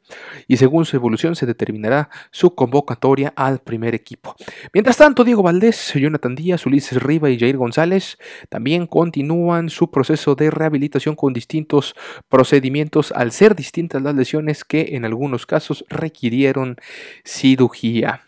y 0.48 0.58
según 0.58 0.84
su 0.84 0.96
evolución 0.96 1.34
se 1.34 1.46
determinará 1.46 2.10
su 2.30 2.54
convocatoria 2.54 3.32
al 3.36 3.60
primer 3.60 3.94
equipo. 3.94 4.36
Mientras 4.74 4.98
tanto, 4.98 5.24
Diego 5.24 5.42
Valdés, 5.42 5.94
Jonathan 5.94 6.34
Díaz, 6.34 6.66
Ulises 6.66 7.02
Riva 7.02 7.30
y 7.30 7.38
Jair 7.38 7.56
González 7.56 8.18
también 8.50 8.86
continúan 8.86 9.70
su 9.70 9.90
proceso 9.90 10.34
de 10.34 10.50
rehabilitación 10.50 11.16
con 11.16 11.32
distintos 11.32 11.94
procedimientos 12.28 13.12
al 13.12 13.32
ser 13.32 13.56
distintas 13.56 14.02
las 14.02 14.14
lesiones 14.14 14.62
que 14.62 14.88
en 14.90 15.06
algunos 15.06 15.46
casos 15.46 15.86
requirieron 15.88 16.76
cirugía. 17.24 18.26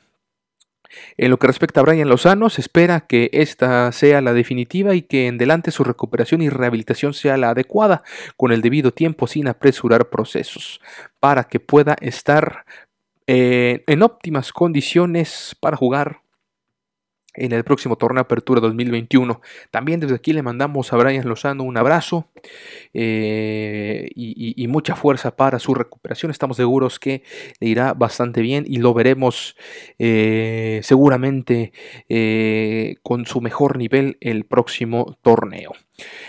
En 1.16 1.30
lo 1.30 1.38
que 1.38 1.46
respecta 1.46 1.80
a 1.80 1.82
Brian 1.82 2.08
Lozano, 2.08 2.46
espera 2.46 3.00
que 3.00 3.30
esta 3.32 3.90
sea 3.92 4.20
la 4.20 4.32
definitiva 4.32 4.94
y 4.94 5.02
que 5.02 5.26
en 5.26 5.38
delante 5.38 5.70
su 5.70 5.84
recuperación 5.84 6.42
y 6.42 6.48
rehabilitación 6.48 7.14
sea 7.14 7.36
la 7.36 7.50
adecuada, 7.50 8.02
con 8.36 8.52
el 8.52 8.62
debido 8.62 8.92
tiempo 8.92 9.26
sin 9.26 9.48
apresurar 9.48 10.10
procesos, 10.10 10.80
para 11.20 11.44
que 11.44 11.60
pueda 11.60 11.96
estar 12.00 12.64
eh, 13.26 13.84
en 13.86 14.02
óptimas 14.02 14.52
condiciones 14.52 15.56
para 15.60 15.76
jugar 15.76 16.24
en 17.35 17.53
el 17.53 17.64
próximo 17.64 17.97
torneo 17.97 18.23
Apertura 18.23 18.61
2021. 18.61 19.41
También 19.71 20.00
desde 20.00 20.14
aquí 20.14 20.33
le 20.33 20.43
mandamos 20.43 20.93
a 20.93 20.97
Brian 20.97 21.29
Lozano 21.29 21.64
un 21.64 21.76
abrazo 21.76 22.29
eh, 22.93 24.09
y, 24.14 24.67
mucha 24.69 24.97
fuerza 24.97 25.37
para 25.37 25.59
su 25.59 25.75
recuperación. 25.75 26.31
Estamos 26.31 26.57
seguros 26.57 26.99
que 26.99 27.23
le 27.61 27.69
irá 27.69 27.95
bastante 27.95 28.41
bien 28.41 28.64
y 28.67 28.79
lo 28.79 28.93
veremos 28.93 29.57
eh, 29.99 30.81
seguramente 30.83 31.73
eh, 32.09 32.97
con 33.03 33.26
su 33.26 33.41
mejor 33.41 33.79
nivel 33.79 34.17
el 34.21 34.45
próximo 34.45 35.17
torneo. 35.23 35.73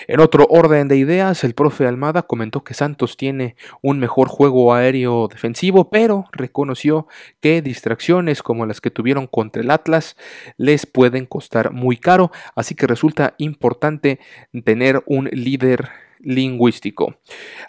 En 0.08 0.20
otro 0.20 0.46
orden 0.50 0.88
de 0.88 0.98
ideas, 0.98 1.44
el 1.44 1.56
profe 1.56 1.88
Almada 1.88 2.22
comentó 2.22 2.64
que 2.64 2.76
Santos 2.76 3.18
tiene 3.18 3.56
un 3.82 4.00
mejor 4.00 4.28
juego 4.28 4.74
aéreo 4.74 5.28
defensivo, 5.28 5.90
pero 5.90 6.26
reconoció 6.32 7.08
que 7.40 7.62
distracciones 7.62 8.44
como 8.44 8.66
las 8.66 8.82
que 8.82 8.92
tuvieron 8.92 9.26
contra 9.26 9.64
el 9.64 9.72
Atlas 9.72 10.16
les 10.58 10.86
pueden 10.86 11.26
costar 11.26 11.72
muy 11.72 11.98
caro, 11.98 12.32
así 12.56 12.76
que 12.76 12.86
resulta 12.86 13.34
importante 13.38 14.20
tener 14.64 15.04
un 15.08 15.26
líder 15.32 15.90
lingüístico. 16.20 17.16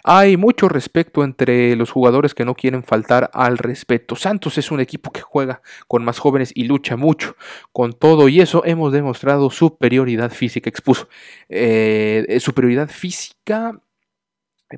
Hay 0.03 0.37
mucho 0.37 0.69
respeto 0.69 1.23
entre 1.23 1.75
los 1.75 1.91
jugadores 1.91 2.33
que 2.33 2.45
no 2.45 2.55
quieren 2.55 2.83
faltar 2.83 3.29
al 3.33 3.57
respeto. 3.57 4.15
Santos 4.15 4.57
es 4.57 4.71
un 4.71 4.79
equipo 4.79 5.11
que 5.11 5.21
juega 5.21 5.61
con 5.87 6.03
más 6.03 6.19
jóvenes 6.19 6.51
y 6.55 6.65
lucha 6.65 6.97
mucho. 6.97 7.35
Con 7.71 7.93
todo 7.93 8.29
y 8.29 8.41
eso 8.41 8.63
hemos 8.65 8.91
demostrado 8.91 9.49
superioridad 9.49 10.31
física, 10.31 10.69
expuso. 10.69 11.07
Eh, 11.49 12.37
superioridad 12.39 12.89
física 12.89 13.81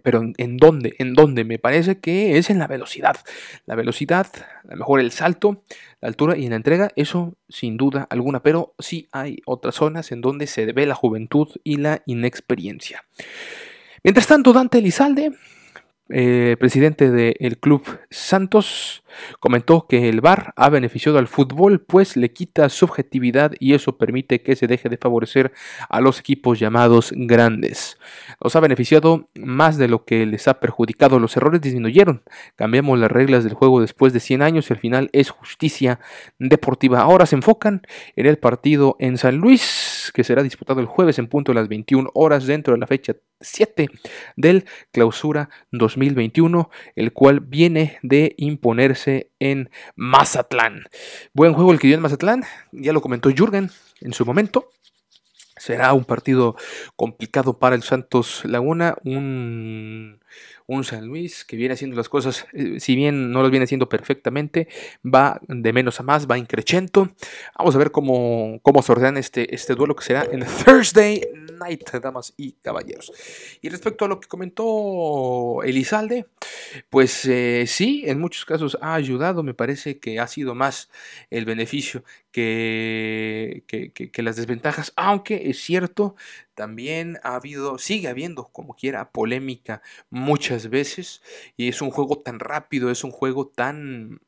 pero 0.03 0.21
¿en, 0.37 0.57
dónde? 0.57 0.95
¿En 0.99 1.13
dónde? 1.13 1.43
Me 1.43 1.57
parece 1.57 1.99
que 1.99 2.37
es 2.37 2.49
en 2.49 2.59
la 2.59 2.67
velocidad. 2.67 3.17
La 3.65 3.75
velocidad, 3.75 4.27
a 4.67 4.71
lo 4.71 4.77
mejor 4.77 4.99
el 4.99 5.11
salto, 5.11 5.63
la 5.99 6.07
altura 6.07 6.37
y 6.37 6.43
en 6.43 6.51
la 6.51 6.57
entrega, 6.57 6.91
eso 6.95 7.35
sin 7.47 7.77
duda 7.77 8.05
alguna. 8.09 8.43
Pero 8.43 8.75
sí 8.77 9.09
hay 9.11 9.41
otras 9.45 9.75
zonas 9.75 10.11
en 10.11 10.21
donde 10.21 10.45
se 10.45 10.71
ve 10.71 10.85
la 10.85 10.95
juventud 10.95 11.49
y 11.63 11.77
la 11.77 12.03
inexperiencia. 12.05 13.05
Mientras 14.03 14.27
tanto, 14.27 14.53
Dante 14.53 14.77
Elizalde 14.77 15.31
eh, 16.09 16.55
presidente 16.59 17.11
del 17.11 17.59
club 17.59 17.83
Santos, 18.09 19.03
comentó 19.39 19.85
que 19.87 20.09
el 20.09 20.21
VAR 20.21 20.53
ha 20.55 20.69
beneficiado 20.69 21.17
al 21.17 21.27
fútbol, 21.27 21.81
pues 21.81 22.17
le 22.17 22.31
quita 22.31 22.69
subjetividad 22.69 23.53
y 23.59 23.73
eso 23.73 23.97
permite 23.97 24.41
que 24.41 24.55
se 24.55 24.67
deje 24.67 24.89
de 24.89 24.97
favorecer 24.97 25.51
a 25.87 26.01
los 26.01 26.19
equipos 26.19 26.59
llamados 26.59 27.13
grandes. 27.15 27.97
Nos 28.43 28.55
ha 28.55 28.59
beneficiado 28.59 29.29
más 29.35 29.77
de 29.77 29.87
lo 29.87 30.05
que 30.05 30.25
les 30.25 30.47
ha 30.47 30.59
perjudicado. 30.59 31.19
Los 31.19 31.37
errores 31.37 31.61
disminuyeron. 31.61 32.23
Cambiamos 32.55 32.97
las 32.99 33.11
reglas 33.11 33.43
del 33.43 33.53
juego 33.53 33.81
después 33.81 34.13
de 34.13 34.19
100 34.19 34.41
años 34.41 34.69
y 34.69 34.73
al 34.73 34.79
final 34.79 35.09
es 35.13 35.29
justicia 35.29 35.99
deportiva. 36.39 37.01
Ahora 37.01 37.25
se 37.25 37.35
enfocan 37.35 37.81
en 38.15 38.25
el 38.25 38.37
partido 38.37 38.95
en 38.99 39.17
San 39.17 39.37
Luis, 39.37 40.11
que 40.13 40.23
será 40.23 40.43
disputado 40.43 40.79
el 40.79 40.87
jueves 40.87 41.19
en 41.19 41.27
punto 41.27 41.51
de 41.51 41.59
las 41.59 41.67
21 41.67 42.09
horas 42.13 42.47
dentro 42.47 42.73
de 42.73 42.79
la 42.79 42.87
fecha 42.87 43.15
7 43.41 43.89
del 44.35 44.65
clausura 44.91 45.49
2021, 45.71 46.69
el 46.95 47.13
cual 47.13 47.39
viene 47.39 47.97
de 48.01 48.35
imponerse 48.37 49.31
en 49.39 49.69
Mazatlán. 49.95 50.83
Buen 51.33 51.53
juego 51.53 51.71
el 51.71 51.79
que 51.79 51.87
dio 51.87 51.95
en 51.95 52.01
Mazatlán, 52.01 52.43
ya 52.71 52.93
lo 52.93 53.01
comentó 53.01 53.29
Jürgen 53.29 53.69
en 54.01 54.13
su 54.13 54.25
momento. 54.25 54.69
Será 55.57 55.91
un 55.93 56.05
partido 56.05 56.55
complicado 56.95 57.59
para 57.59 57.75
el 57.75 57.83
Santos 57.83 58.45
Laguna, 58.45 58.95
un, 59.03 60.21
un 60.67 60.83
San 60.85 61.05
Luis 61.05 61.43
que 61.43 61.57
viene 61.57 61.73
haciendo 61.73 61.97
las 61.97 62.07
cosas, 62.07 62.47
eh, 62.53 62.79
si 62.79 62.95
bien 62.95 63.31
no 63.31 63.41
las 63.41 63.51
viene 63.51 63.65
haciendo 63.65 63.89
perfectamente, 63.89 64.69
va 65.03 65.41
de 65.49 65.73
menos 65.73 65.99
a 65.99 66.03
más, 66.03 66.27
va 66.27 66.37
increchento. 66.37 67.09
Vamos 67.57 67.75
a 67.75 67.77
ver 67.77 67.91
cómo, 67.91 68.59
cómo 68.61 68.81
se 68.81 68.93
este, 69.17 69.53
este 69.53 69.75
duelo 69.75 69.97
que 69.97 70.05
será 70.05 70.25
en 70.31 70.45
Thursday 70.65 71.27
Night, 71.59 71.89
damas 72.01 72.33
y 72.37 72.53
caballeros. 72.53 73.11
Y 73.61 73.69
respecto 73.69 74.05
a 74.05 74.07
lo 74.07 74.19
que 74.19 74.27
comentó 74.27 75.61
Elizalde, 75.63 76.25
pues 76.89 77.25
eh, 77.25 77.65
sí, 77.67 78.03
en 78.05 78.19
muchos 78.19 78.45
casos 78.45 78.77
ha 78.81 78.93
ayudado, 78.93 79.43
me 79.43 79.53
parece 79.53 79.99
que 79.99 80.19
ha 80.19 80.27
sido 80.27 80.55
más 80.55 80.89
el 81.29 81.45
beneficio 81.45 82.03
que, 82.31 83.63
que, 83.67 84.23
las 84.23 84.35
desventajas, 84.35 84.93
aunque 84.95 85.49
es 85.49 85.59
cierto, 85.59 86.15
también 86.53 87.19
ha 87.23 87.35
habido, 87.35 87.77
sigue 87.77 88.07
habiendo 88.07 88.49
como 88.49 88.75
quiera 88.75 89.11
polémica 89.11 89.81
muchas 90.09 90.69
veces 90.69 91.21
y 91.57 91.69
es 91.69 91.81
un 91.81 91.91
juego 91.91 92.19
tan 92.19 92.39
rápido, 92.39 92.91
es 92.91 93.03
un 93.03 93.11
juego 93.11 93.47
tan 93.47 94.19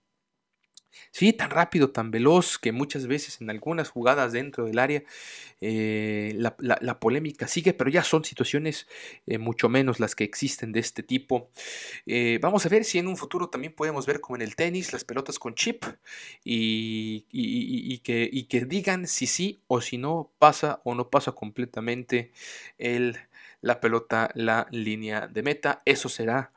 Sí, 1.12 1.33
tan 1.33 1.50
rápido, 1.50 1.91
tan 1.91 2.12
veloz, 2.12 2.57
que 2.57 2.71
muchas 2.71 3.07
veces 3.07 3.41
en 3.41 3.50
algunas 3.50 3.89
jugadas 3.89 4.31
dentro 4.31 4.65
del 4.65 4.79
área 4.79 5.03
eh, 5.62 6.33
la, 6.38 7.00
polémica 7.00 7.48
sigue, 7.48 7.74
pero 7.74 7.89
ya 7.89 8.03
son 8.03 8.24
situaciones 8.24 8.88
eh, 9.27 9.38
mucho 9.38 9.69
menos 9.69 10.00
las 10.00 10.15
que 10.15 10.24
existen 10.24 10.71
de 10.71 10.79
este 10.79 11.03
tipo. 11.03 11.50
Eh, 12.05 12.39
vamos 12.41 12.65
a 12.65 12.69
ver 12.69 12.83
si 12.83 13.00
en 13.00 13.07
un 13.07 13.17
futuro 13.17 13.50
también 13.50 13.74
podemos 13.74 14.05
ver 14.05 14.21
como 14.21 14.36
en 14.36 14.41
el 14.41 14.55
tenis 14.55 14.93
las 14.93 15.03
pelotas 15.03 15.39
con 15.39 15.55
chip 15.55 15.83
y, 16.43 18.00
que, 18.03 18.48
que 18.50 18.65
digan 18.65 19.07
si 19.07 19.27
sí 19.27 19.62
o 19.67 19.81
si 19.81 19.98
no 19.98 20.31
pasa 20.39 20.81
o 20.83 20.95
no 20.95 21.10
pasa 21.10 21.31
completamente 21.31 22.31
el 22.77 23.17
la 23.62 23.79
pelota 23.79 24.31
la 24.33 24.67
línea 24.71 25.27
de 25.27 25.43
meta. 25.43 25.81
Eso 25.86 26.10
será 26.10 26.51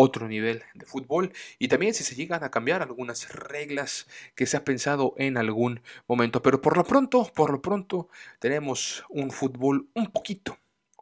otro 0.00 0.28
nivel 0.28 0.62
de 0.74 0.86
fútbol 0.86 1.32
y 1.58 1.66
también 1.66 1.92
si 1.92 2.04
se 2.04 2.14
llegan 2.14 2.44
a 2.44 2.52
cambiar 2.52 2.82
algunas 2.82 3.34
reglas 3.34 4.06
que 4.36 4.46
se 4.46 4.56
ha 4.56 4.64
pensado 4.64 5.14
en 5.18 5.36
algún 5.36 5.82
momento. 6.06 6.40
Pero 6.40 6.62
por 6.62 6.76
lo 6.76 6.84
pronto, 6.84 7.28
por 7.34 7.50
lo 7.50 7.60
pronto 7.60 8.08
tenemos 8.38 9.04
un 9.08 9.32
fútbol 9.32 9.88
un 9.94 10.06
poquito, 10.12 10.56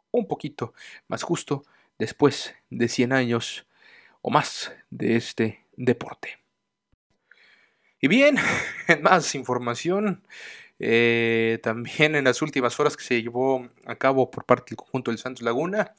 un 0.09 0.27
poquito 0.27 0.73
más 1.07 1.21
justo 1.21 1.63
después 1.99 2.55
de 2.71 2.87
100 2.87 3.13
años 3.13 3.67
o 4.23 4.31
más 4.31 4.73
de 4.89 5.15
este 5.15 5.63
deporte. 5.75 6.39
Y 8.01 8.07
bien, 8.07 8.37
más 9.03 9.35
información. 9.35 10.23
Eh, 10.79 11.59
también 11.61 12.15
en 12.15 12.23
las 12.23 12.41
últimas 12.41 12.79
horas 12.79 12.97
que 12.97 13.03
se 13.03 13.21
llevó 13.21 13.69
a 13.85 13.95
cabo 13.95 14.31
por 14.31 14.45
parte 14.45 14.71
del 14.71 14.77
conjunto 14.77 15.11
del 15.11 15.19
Santos 15.19 15.43
Laguna, 15.43 15.93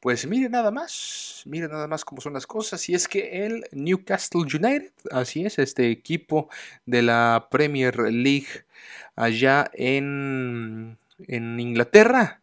pues 0.00 0.26
mire 0.26 0.48
nada 0.48 0.70
más, 0.70 1.42
mire 1.46 1.68
nada 1.68 1.86
más 1.88 2.04
cómo 2.04 2.20
son 2.20 2.34
las 2.34 2.46
cosas. 2.46 2.88
Y 2.88 2.94
es 2.94 3.08
que 3.08 3.46
el 3.46 3.64
Newcastle 3.72 4.42
United, 4.42 4.92
así 5.10 5.44
es, 5.44 5.58
este 5.58 5.90
equipo 5.90 6.48
de 6.86 7.02
la 7.02 7.48
Premier 7.50 7.96
League 8.12 8.64
allá 9.16 9.70
en, 9.74 10.98
en 11.26 11.60
Inglaterra, 11.60 12.40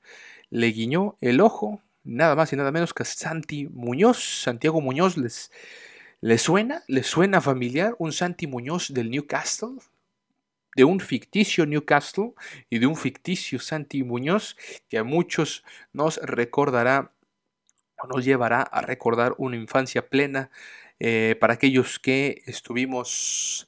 le 0.50 0.68
guiñó 0.68 1.16
el 1.22 1.42
ojo, 1.42 1.82
nada 2.04 2.36
más 2.36 2.54
y 2.54 2.56
nada 2.56 2.72
menos 2.72 2.94
que 2.94 3.06
Santi 3.06 3.68
Muñoz, 3.68 4.42
Santiago 4.44 4.82
Muñoz 4.82 5.18
les 5.18 5.52
¿Le 6.26 6.40
suena? 6.40 6.84
¿Le 6.88 7.04
suena 7.04 7.40
familiar 7.40 7.96
un 8.00 8.12
Santi 8.12 8.48
Muñoz 8.48 8.92
del 8.92 9.12
Newcastle? 9.12 9.76
De 10.76 10.84
un 10.84 11.00
ficticio 11.00 11.68
Newcastle 11.68 12.34
y 12.68 12.80
de 12.80 12.88
un 12.88 12.96
ficticio 12.96 13.60
Santi 13.60 14.04
Muñoz 14.04 14.58
que 14.90 14.98
a 14.98 15.04
muchos 15.04 15.64
nos 15.94 16.18
recordará 16.18 17.12
nos 18.08 18.26
llevará 18.26 18.62
a 18.62 18.82
recordar 18.82 19.36
una 19.38 19.56
infancia 19.56 20.08
plena 20.08 20.50
eh, 21.00 21.36
para 21.40 21.56
aquellos 21.56 22.00
que 22.00 22.42
estuvimos 22.46 23.68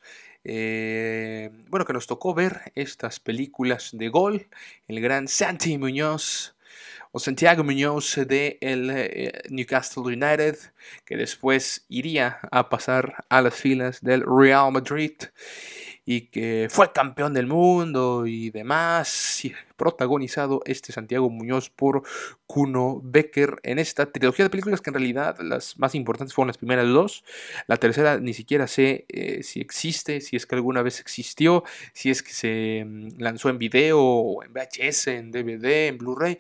eh, 0.50 1.50
bueno, 1.68 1.86
que 1.86 1.92
nos 1.92 2.08
tocó 2.08 2.34
ver 2.34 2.72
estas 2.76 3.20
películas 3.20 3.90
de 3.92 4.08
gol, 4.08 4.48
el 4.88 5.02
gran 5.02 5.28
Santi 5.28 5.78
Muñoz, 5.78 6.56
o 7.12 7.20
Santiago 7.20 7.66
Muñoz 7.66 8.16
de 8.16 8.58
el 8.62 8.90
eh, 8.90 9.42
Newcastle 9.50 10.04
United, 10.04 10.58
que 11.04 11.18
después 11.18 11.86
iría 11.90 12.40
a 12.50 12.70
pasar 12.70 13.26
a 13.28 13.42
las 13.42 13.56
filas 13.56 14.02
del 14.02 14.24
Real 14.26 14.72
Madrid 14.72 15.14
y 16.10 16.22
que 16.22 16.70
fue 16.72 16.94
campeón 16.94 17.34
del 17.34 17.48
mundo 17.48 18.26
y 18.26 18.50
demás, 18.50 19.44
y 19.44 19.54
protagonizado 19.76 20.62
este 20.66 20.94
Santiago 20.94 21.30
Muñoz 21.30 21.70
por 21.70 22.02
Kuno 22.48 23.02
Becker 23.04 23.60
en 23.64 23.78
esta 23.78 24.10
trilogía 24.10 24.46
de 24.46 24.50
películas 24.50 24.80
que 24.80 24.90
en 24.90 24.94
realidad 24.94 25.38
las 25.42 25.78
más 25.78 25.96
importantes 25.96 26.34
fueron 26.34 26.48
las 26.48 26.58
primeras 26.58 26.88
dos, 26.88 27.26
la 27.68 27.76
tercera 27.76 28.22
ni 28.22 28.34
siquiera 28.34 28.68
sé 28.68 29.06
eh, 29.10 29.44
si 29.44 29.60
existe, 29.60 30.22
si 30.22 30.38
es 30.38 30.46
que 30.46 30.56
alguna 30.56 30.82
vez 30.82 31.02
existió, 31.02 31.66
si 31.92 32.10
es 32.10 32.24
que 32.24 32.32
se 32.32 32.86
mm, 32.88 33.20
lanzó 33.20 33.50
en 33.50 33.58
video 33.58 34.00
o 34.00 34.44
en 34.44 34.54
VHS, 34.54 35.08
en 35.08 35.32
DVD, 35.32 35.88
en 35.88 35.98
Blu-ray, 35.98 36.40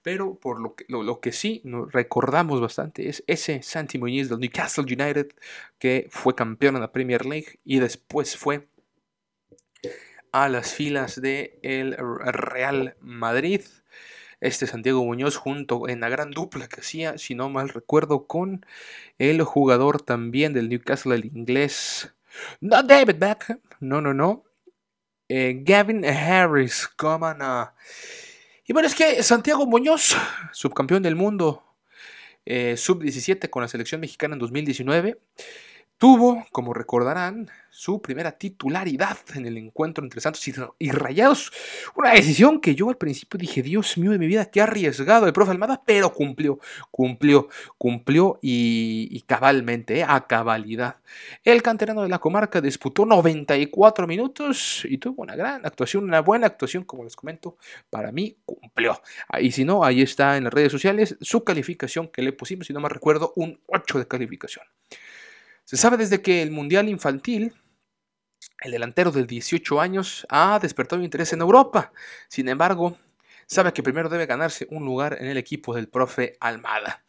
pero 0.00 0.36
por 0.36 0.60
lo 0.60 0.76
que, 0.76 0.84
lo, 0.86 1.20
que 1.20 1.32
sí 1.32 1.60
nos 1.64 1.90
recordamos 1.90 2.60
bastante 2.60 3.08
es 3.08 3.24
ese 3.26 3.64
Santi 3.64 3.98
Muñiz 3.98 4.28
del 4.28 4.38
Newcastle 4.38 4.84
United 4.84 5.32
que 5.80 6.06
fue 6.08 6.36
campeón 6.36 6.76
en 6.76 6.82
la 6.82 6.92
Premier 6.92 7.26
League 7.26 7.58
y 7.64 7.80
después 7.80 8.36
fue 8.36 8.68
a 10.44 10.48
las 10.48 10.72
filas 10.72 11.20
del 11.20 11.58
el 11.62 11.96
Real 11.96 12.96
Madrid. 13.00 13.62
Este 14.40 14.66
Santiago 14.66 15.04
Muñoz 15.04 15.36
junto 15.36 15.88
en 15.88 16.00
la 16.00 16.08
gran 16.08 16.30
dupla 16.30 16.68
que 16.68 16.80
hacía, 16.80 17.18
si 17.18 17.34
no 17.34 17.48
mal 17.48 17.68
recuerdo, 17.68 18.26
con 18.26 18.64
el 19.18 19.42
jugador 19.42 20.00
también 20.00 20.52
del 20.52 20.68
Newcastle, 20.68 21.16
el 21.16 21.24
inglés. 21.24 22.14
No 22.60 22.82
David 22.82 23.16
Beckham, 23.18 23.60
no, 23.80 24.00
no, 24.00 24.14
no. 24.14 24.44
Eh, 25.28 25.60
Gavin 25.64 26.04
Harris, 26.04 26.86
cómo 26.86 27.34
no. 27.34 27.72
Y 28.64 28.72
bueno, 28.72 28.86
es 28.86 28.94
que 28.94 29.22
Santiago 29.22 29.66
Muñoz, 29.66 30.16
subcampeón 30.52 31.02
del 31.02 31.16
mundo 31.16 31.64
eh, 32.46 32.76
sub-17 32.76 33.50
con 33.50 33.62
la 33.62 33.68
selección 33.68 34.00
mexicana 34.00 34.34
en 34.34 34.38
2019, 34.38 35.18
tuvo, 35.98 36.46
como 36.52 36.72
recordarán, 36.72 37.50
su 37.70 38.00
primera 38.00 38.32
titularidad 38.32 39.18
en 39.34 39.46
el 39.46 39.58
encuentro 39.58 40.02
entre 40.02 40.20
Santos 40.20 40.48
y, 40.78 40.90
Rayados. 40.90 41.52
Una 41.94 42.12
decisión 42.12 42.60
que 42.60 42.74
yo 42.74 42.88
al 42.88 42.96
principio 42.96 43.38
dije, 43.38 43.62
Dios 43.62 43.98
mío 43.98 44.12
de 44.12 44.18
mi 44.18 44.26
vida, 44.26 44.46
qué 44.46 44.60
arriesgado 44.60 45.26
el 45.26 45.32
profe 45.32 45.52
Almada, 45.52 45.82
pero 45.84 46.12
cumplió, 46.12 46.58
cumplió, 46.90 47.48
cumplió 47.76 48.38
y, 48.40 49.22
cabalmente, 49.26 49.98
eh, 49.98 50.04
a 50.08 50.26
cabalidad. 50.26 50.96
El 51.44 51.62
canterano 51.62 52.02
de 52.02 52.08
la 52.08 52.18
comarca 52.18 52.60
disputó 52.60 53.04
94 53.04 54.06
minutos 54.06 54.84
y 54.88 54.98
tuvo 54.98 55.22
una 55.22 55.36
gran 55.36 55.66
actuación, 55.66 56.04
una 56.04 56.20
buena 56.20 56.46
actuación, 56.46 56.84
como 56.84 57.04
les 57.04 57.16
comento, 57.16 57.58
para 57.90 58.12
mí 58.12 58.36
cumplió. 58.44 59.00
Y 59.40 59.52
si 59.52 59.64
no, 59.64 59.84
ahí 59.84 60.02
está 60.02 60.36
en 60.36 60.44
las 60.44 60.52
redes 60.52 60.72
sociales 60.72 61.16
su 61.20 61.44
calificación 61.44 62.08
que 62.08 62.22
le 62.22 62.32
pusimos, 62.32 62.66
si 62.66 62.72
no 62.72 62.80
me 62.80 62.88
recuerdo, 62.88 63.32
un 63.36 63.60
8 63.66 63.98
de 63.98 64.08
calificación. 64.08 64.64
Se 65.68 65.76
sabe 65.76 65.98
desde 65.98 66.22
que 66.22 66.40
el 66.40 66.50
Mundial 66.50 66.88
Infantil, 66.88 67.52
el 68.62 68.72
delantero 68.72 69.12
de 69.12 69.26
18 69.26 69.82
años, 69.82 70.26
ha 70.30 70.58
despertado 70.60 71.02
interés 71.02 71.34
en 71.34 71.42
Europa. 71.42 71.92
Sin 72.28 72.48
embargo, 72.48 72.96
sabe 73.46 73.74
que 73.74 73.82
primero 73.82 74.08
debe 74.08 74.24
ganarse 74.24 74.66
un 74.70 74.86
lugar 74.86 75.18
en 75.20 75.26
el 75.26 75.36
equipo 75.36 75.74
del 75.74 75.88
profe 75.88 76.38
Almada. 76.40 77.04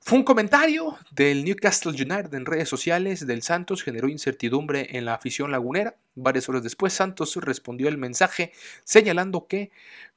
Fue 0.00 0.18
un 0.18 0.24
comentario 0.24 0.98
del 1.12 1.44
Newcastle 1.44 1.92
United 1.92 2.34
en 2.34 2.46
redes 2.46 2.68
sociales 2.68 3.28
del 3.28 3.42
Santos, 3.42 3.84
generó 3.84 4.08
incertidumbre 4.08 4.88
en 4.98 5.04
la 5.04 5.14
afición 5.14 5.52
lagunera. 5.52 5.96
Varias 6.16 6.48
horas 6.48 6.64
después, 6.64 6.92
Santos 6.92 7.36
respondió 7.36 7.88
el 7.88 7.96
mensaje 7.96 8.52
señalando 8.82 9.46
que 9.46 9.70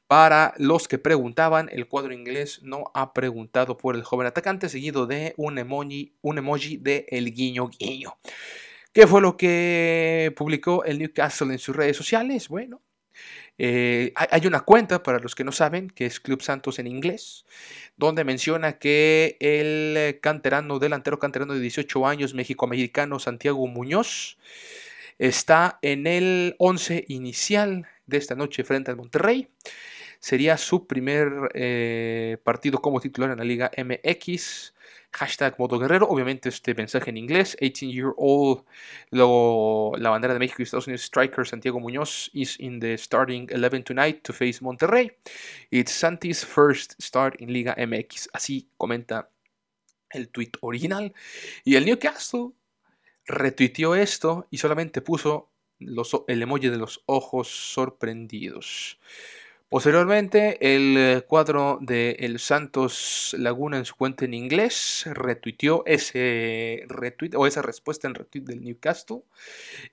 para 0.08 0.54
los 0.58 0.88
que 0.88 0.98
preguntaban, 0.98 1.70
el 1.72 1.88
cuadro 1.88 2.14
inglés 2.14 2.62
no 2.64 2.92
ha 2.94 3.14
preguntado 3.14 3.78
por 3.78 3.96
el 3.96 4.04
joven 4.04 4.28
atacante, 4.28 4.70
seguido 4.70 5.06
de 5.06 5.34
un 5.38 5.58
emoji, 5.58 6.14
un 6.22 6.38
emoji 6.38 6.78
de 6.78 7.06
el 7.10 7.34
guiño 7.34 7.68
guiño. 7.68 8.18
¿Qué 8.94 9.06
fue 9.06 9.22
lo 9.22 9.38
que 9.38 10.34
publicó 10.36 10.84
el 10.86 11.00
Newcastle 11.00 11.52
en 11.52 11.60
sus 11.60 11.76
redes 11.76 11.98
sociales? 11.98 12.48
Bueno, 12.48 12.82
eh, 13.58 14.14
hay 14.16 14.48
una 14.48 14.62
cuenta, 14.62 15.04
para 15.04 15.20
los 15.20 15.36
que 15.36 15.44
no 15.44 15.52
saben, 15.52 15.90
que 15.90 16.06
es 16.06 16.20
Club 16.20 16.42
Santos 16.42 16.80
en 16.80 16.88
inglés, 16.88 17.46
donde 17.98 18.24
menciona 18.24 18.80
que 18.80 19.38
el 19.40 20.20
canterano, 20.22 20.80
delantero 20.80 21.20
canterano 21.20 21.54
de 21.54 21.60
18 21.60 22.08
años, 22.08 22.34
México-americano 22.34 23.20
Santiago 23.20 23.68
Muñoz, 23.68 24.38
está 25.18 25.80
en 25.82 26.08
el 26.08 26.56
11 26.60 27.06
inicial 27.08 27.88
de 28.06 28.18
esta 28.18 28.36
noche 28.36 28.64
frente 28.64 28.92
al 28.92 28.98
Monterrey. 28.98 29.50
Sería 30.20 30.58
su 30.58 30.88
primer 30.88 31.52
eh, 31.54 32.38
partido 32.44 32.80
como 32.80 33.00
titular 33.00 33.32
en 33.32 33.38
la 33.38 33.44
Liga 33.44 33.72
MX. 33.78 34.74
Hashtag 35.12 35.56
Moto 35.58 35.80
Guerrero, 35.80 36.08
obviamente 36.08 36.50
este 36.50 36.76
mensaje 36.76 37.10
en 37.10 37.18
inglés, 37.18 37.58
18 37.60 37.92
year 37.92 38.14
old, 38.18 38.64
luego 39.10 39.94
la 39.98 40.10
bandera 40.10 40.34
de 40.34 40.40
México 40.40 40.62
y 40.62 40.64
Estados 40.64 40.86
Unidos 40.86 41.04
striker 41.04 41.48
Santiago 41.48 41.80
Muñoz 41.80 42.30
is 42.34 42.60
in 42.60 42.80
the 42.80 42.98
starting 42.98 43.48
11 43.52 43.84
tonight 43.84 44.22
to 44.24 44.34
face 44.34 44.62
Monterrey. 44.62 45.12
It's 45.72 45.92
Santi's 45.92 46.46
first 46.46 47.02
start 47.02 47.36
in 47.40 47.52
Liga 47.52 47.74
MX, 47.78 48.30
así 48.34 48.70
comenta 48.78 49.30
el 50.10 50.30
tweet 50.30 50.52
original. 50.62 51.14
Y 51.64 51.76
el 51.76 51.86
Newcastle 51.86 52.52
retuiteó 53.26 53.96
esto 53.96 54.48
y 54.50 54.58
solamente 54.58 55.02
puso 55.02 55.52
el 55.80 56.42
emoji 56.42 56.70
de 56.70 56.78
los 56.78 57.04
ojos 57.06 57.48
sorprendidos. 57.48 59.00
Posteriormente, 59.70 60.58
el 60.62 60.96
eh, 60.98 61.22
cuadro 61.28 61.78
de 61.82 62.12
El 62.20 62.40
Santos 62.40 63.36
Laguna 63.38 63.78
en 63.78 63.84
su 63.84 63.98
cuenta 63.98 64.24
en 64.24 64.34
inglés 64.34 65.04
retuiteó 65.14 65.84
ese 65.86 66.86
retweet 66.88 67.32
o 67.36 67.46
esa 67.46 67.62
respuesta 67.62 68.08
en 68.08 68.16
retweet 68.16 68.46
del 68.46 68.64
Newcastle 68.64 69.24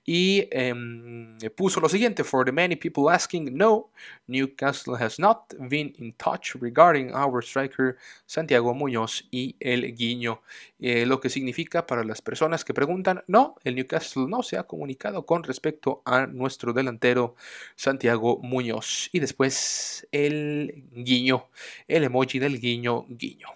y 0.05 0.47
em, 0.51 1.37
puso 1.57 1.81
lo 1.81 1.89
siguiente: 1.89 2.23
For 2.23 2.45
the 2.45 2.53
many 2.53 2.77
people 2.77 3.13
asking, 3.13 3.57
no, 3.57 3.89
Newcastle 4.27 4.95
has 4.97 5.19
not 5.19 5.53
been 5.59 5.93
in 5.97 6.13
touch 6.13 6.55
regarding 6.55 7.13
our 7.13 7.43
striker 7.43 7.97
Santiago 8.25 8.73
Muñoz 8.73 9.25
y 9.29 9.57
el 9.59 9.93
guiño. 9.93 10.39
Eh, 10.87 11.07
lo 11.07 11.19
que 11.19 11.31
significa 11.31 11.87
para 11.87 12.03
las 12.03 12.21
personas 12.21 12.63
que 12.63 12.71
preguntan, 12.71 13.23
no, 13.25 13.55
el 13.63 13.73
Newcastle 13.73 14.27
no 14.27 14.43
se 14.43 14.55
ha 14.55 14.65
comunicado 14.65 15.25
con 15.25 15.41
respecto 15.41 16.03
a 16.05 16.27
nuestro 16.27 16.73
delantero 16.73 17.33
Santiago 17.75 18.39
Muñoz. 18.43 19.09
Y 19.11 19.19
después 19.19 20.07
el 20.11 20.85
guiño, 20.91 21.49
el 21.87 22.03
emoji 22.03 22.37
del 22.37 22.61
guiño 22.61 23.07
guiño. 23.09 23.47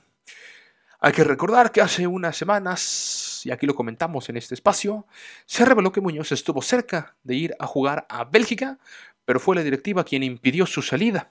Hay 1.01 1.11
que 1.13 1.23
recordar 1.23 1.71
que 1.71 1.81
hace 1.81 2.07
unas 2.07 2.35
semanas, 2.35 3.41
y 3.43 3.51
aquí 3.51 3.67
lo 3.67 3.75
comentamos 3.75 4.27
en 4.29 4.37
este 4.37 4.55
espacio, 4.55 5.05
se 5.45 5.65
reveló 5.65 5.91
que 5.91 6.01
Muñoz 6.01 6.31
estuvo 6.31 6.63
cerca 6.63 7.15
de 7.21 7.35
ir 7.35 7.55
a 7.59 7.67
jugar 7.67 8.07
a 8.09 8.23
Bélgica, 8.23 8.79
pero 9.25 9.39
fue 9.39 9.55
la 9.55 9.61
directiva 9.61 10.03
quien 10.03 10.23
impidió 10.23 10.65
su 10.65 10.81
salida. 10.81 11.29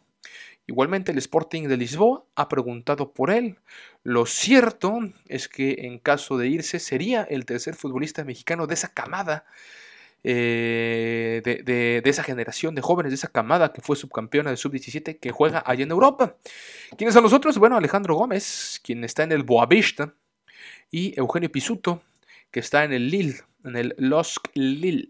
Igualmente 0.69 1.13
el 1.13 1.19
Sporting 1.19 1.67
de 1.67 1.79
Lisboa 1.79 2.25
ha 2.37 2.49
preguntado 2.51 3.15
por 3.15 3.31
él. 3.31 3.57
Lo 4.05 4.27
cierto 4.27 5.01
es 5.27 5.49
que 5.49 5.87
en 5.87 5.99
caso 5.99 6.37
de 6.37 6.49
irse 6.49 6.79
sería 6.79 7.23
el 7.23 7.47
tercer 7.47 7.75
futbolista 7.75 8.23
mexicano 8.23 8.67
de 8.67 8.75
esa 8.75 8.93
camada, 8.93 9.47
eh, 10.25 11.41
de, 11.43 12.03
esa 12.05 12.23
generación 12.23 12.75
de 12.75 12.83
jóvenes, 12.83 13.13
de 13.13 13.17
esa 13.17 13.29
camada 13.29 13.73
que 13.73 13.81
fue 13.81 13.97
subcampeona 13.97 14.51
de 14.51 14.59
sub-17 14.59 15.19
que 15.19 15.31
juega 15.31 15.63
allá 15.65 15.85
en 15.85 15.91
Europa. 15.91 16.37
¿Quiénes 16.99 17.15
son 17.15 17.23
los 17.23 17.33
otros? 17.33 17.57
Bueno, 17.57 17.79
Alejandro 17.79 18.15
Gómez, 18.15 18.79
quien 18.85 19.05
está 19.05 19.23
en 19.23 19.33
el 19.33 19.45
Boavista, 19.45 20.13
y 20.91 21.19
Eugenio 21.19 21.51
Pisuto, 21.51 22.03
que 22.51 22.61
está 22.61 22.85
en 22.85 22.93
el 22.93 23.11
Lille, 23.11 23.41
en 23.65 23.75
el 23.75 23.95
Losk 23.97 24.49
Lille. 24.53 25.09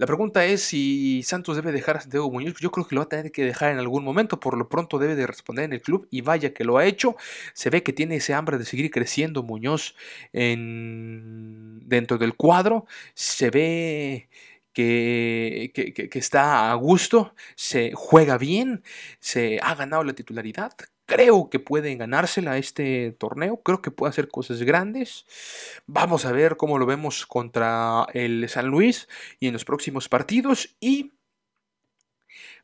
La 0.00 0.06
pregunta 0.06 0.46
es 0.46 0.62
si 0.62 1.22
Santos 1.24 1.56
debe 1.56 1.72
dejar 1.72 1.98
a 1.98 2.00
Santiago 2.00 2.30
Muñoz. 2.30 2.54
Yo 2.58 2.70
creo 2.70 2.88
que 2.88 2.94
lo 2.94 3.02
va 3.02 3.04
a 3.04 3.08
tener 3.10 3.30
que 3.32 3.44
dejar 3.44 3.70
en 3.70 3.78
algún 3.78 4.02
momento. 4.02 4.40
Por 4.40 4.56
lo 4.56 4.66
pronto 4.66 4.98
debe 4.98 5.14
de 5.14 5.26
responder 5.26 5.66
en 5.66 5.74
el 5.74 5.82
club 5.82 6.08
y 6.10 6.22
vaya 6.22 6.54
que 6.54 6.64
lo 6.64 6.78
ha 6.78 6.86
hecho. 6.86 7.16
Se 7.52 7.68
ve 7.68 7.82
que 7.82 7.92
tiene 7.92 8.16
ese 8.16 8.32
hambre 8.32 8.56
de 8.56 8.64
seguir 8.64 8.90
creciendo 8.90 9.42
Muñoz 9.42 9.94
en... 10.32 11.82
dentro 11.86 12.16
del 12.16 12.34
cuadro. 12.34 12.86
Se 13.12 13.50
ve 13.50 14.30
que, 14.82 16.10
está 16.14 16.70
a 16.70 16.74
gusto, 16.74 17.34
se 17.54 17.92
juega 17.94 18.38
bien, 18.38 18.82
se 19.18 19.58
ha 19.62 19.74
ganado 19.74 20.04
la 20.04 20.12
titularidad 20.12 20.72
creo 21.10 21.50
que 21.50 21.58
puede 21.58 21.96
ganársela 21.96 22.56
este 22.56 23.10
torneo, 23.18 23.60
creo 23.64 23.82
que 23.82 23.90
puede 23.90 24.10
hacer 24.10 24.28
cosas 24.28 24.62
grandes. 24.62 25.26
Vamos 25.88 26.24
a 26.24 26.30
ver 26.30 26.56
cómo 26.56 26.78
lo 26.78 26.86
vemos 26.86 27.26
contra 27.26 28.06
el 28.14 28.48
San 28.48 28.68
Luis 28.68 29.08
y 29.40 29.48
en 29.48 29.52
los 29.54 29.64
próximos 29.64 30.08
partidos 30.08 30.76
y 30.78 31.10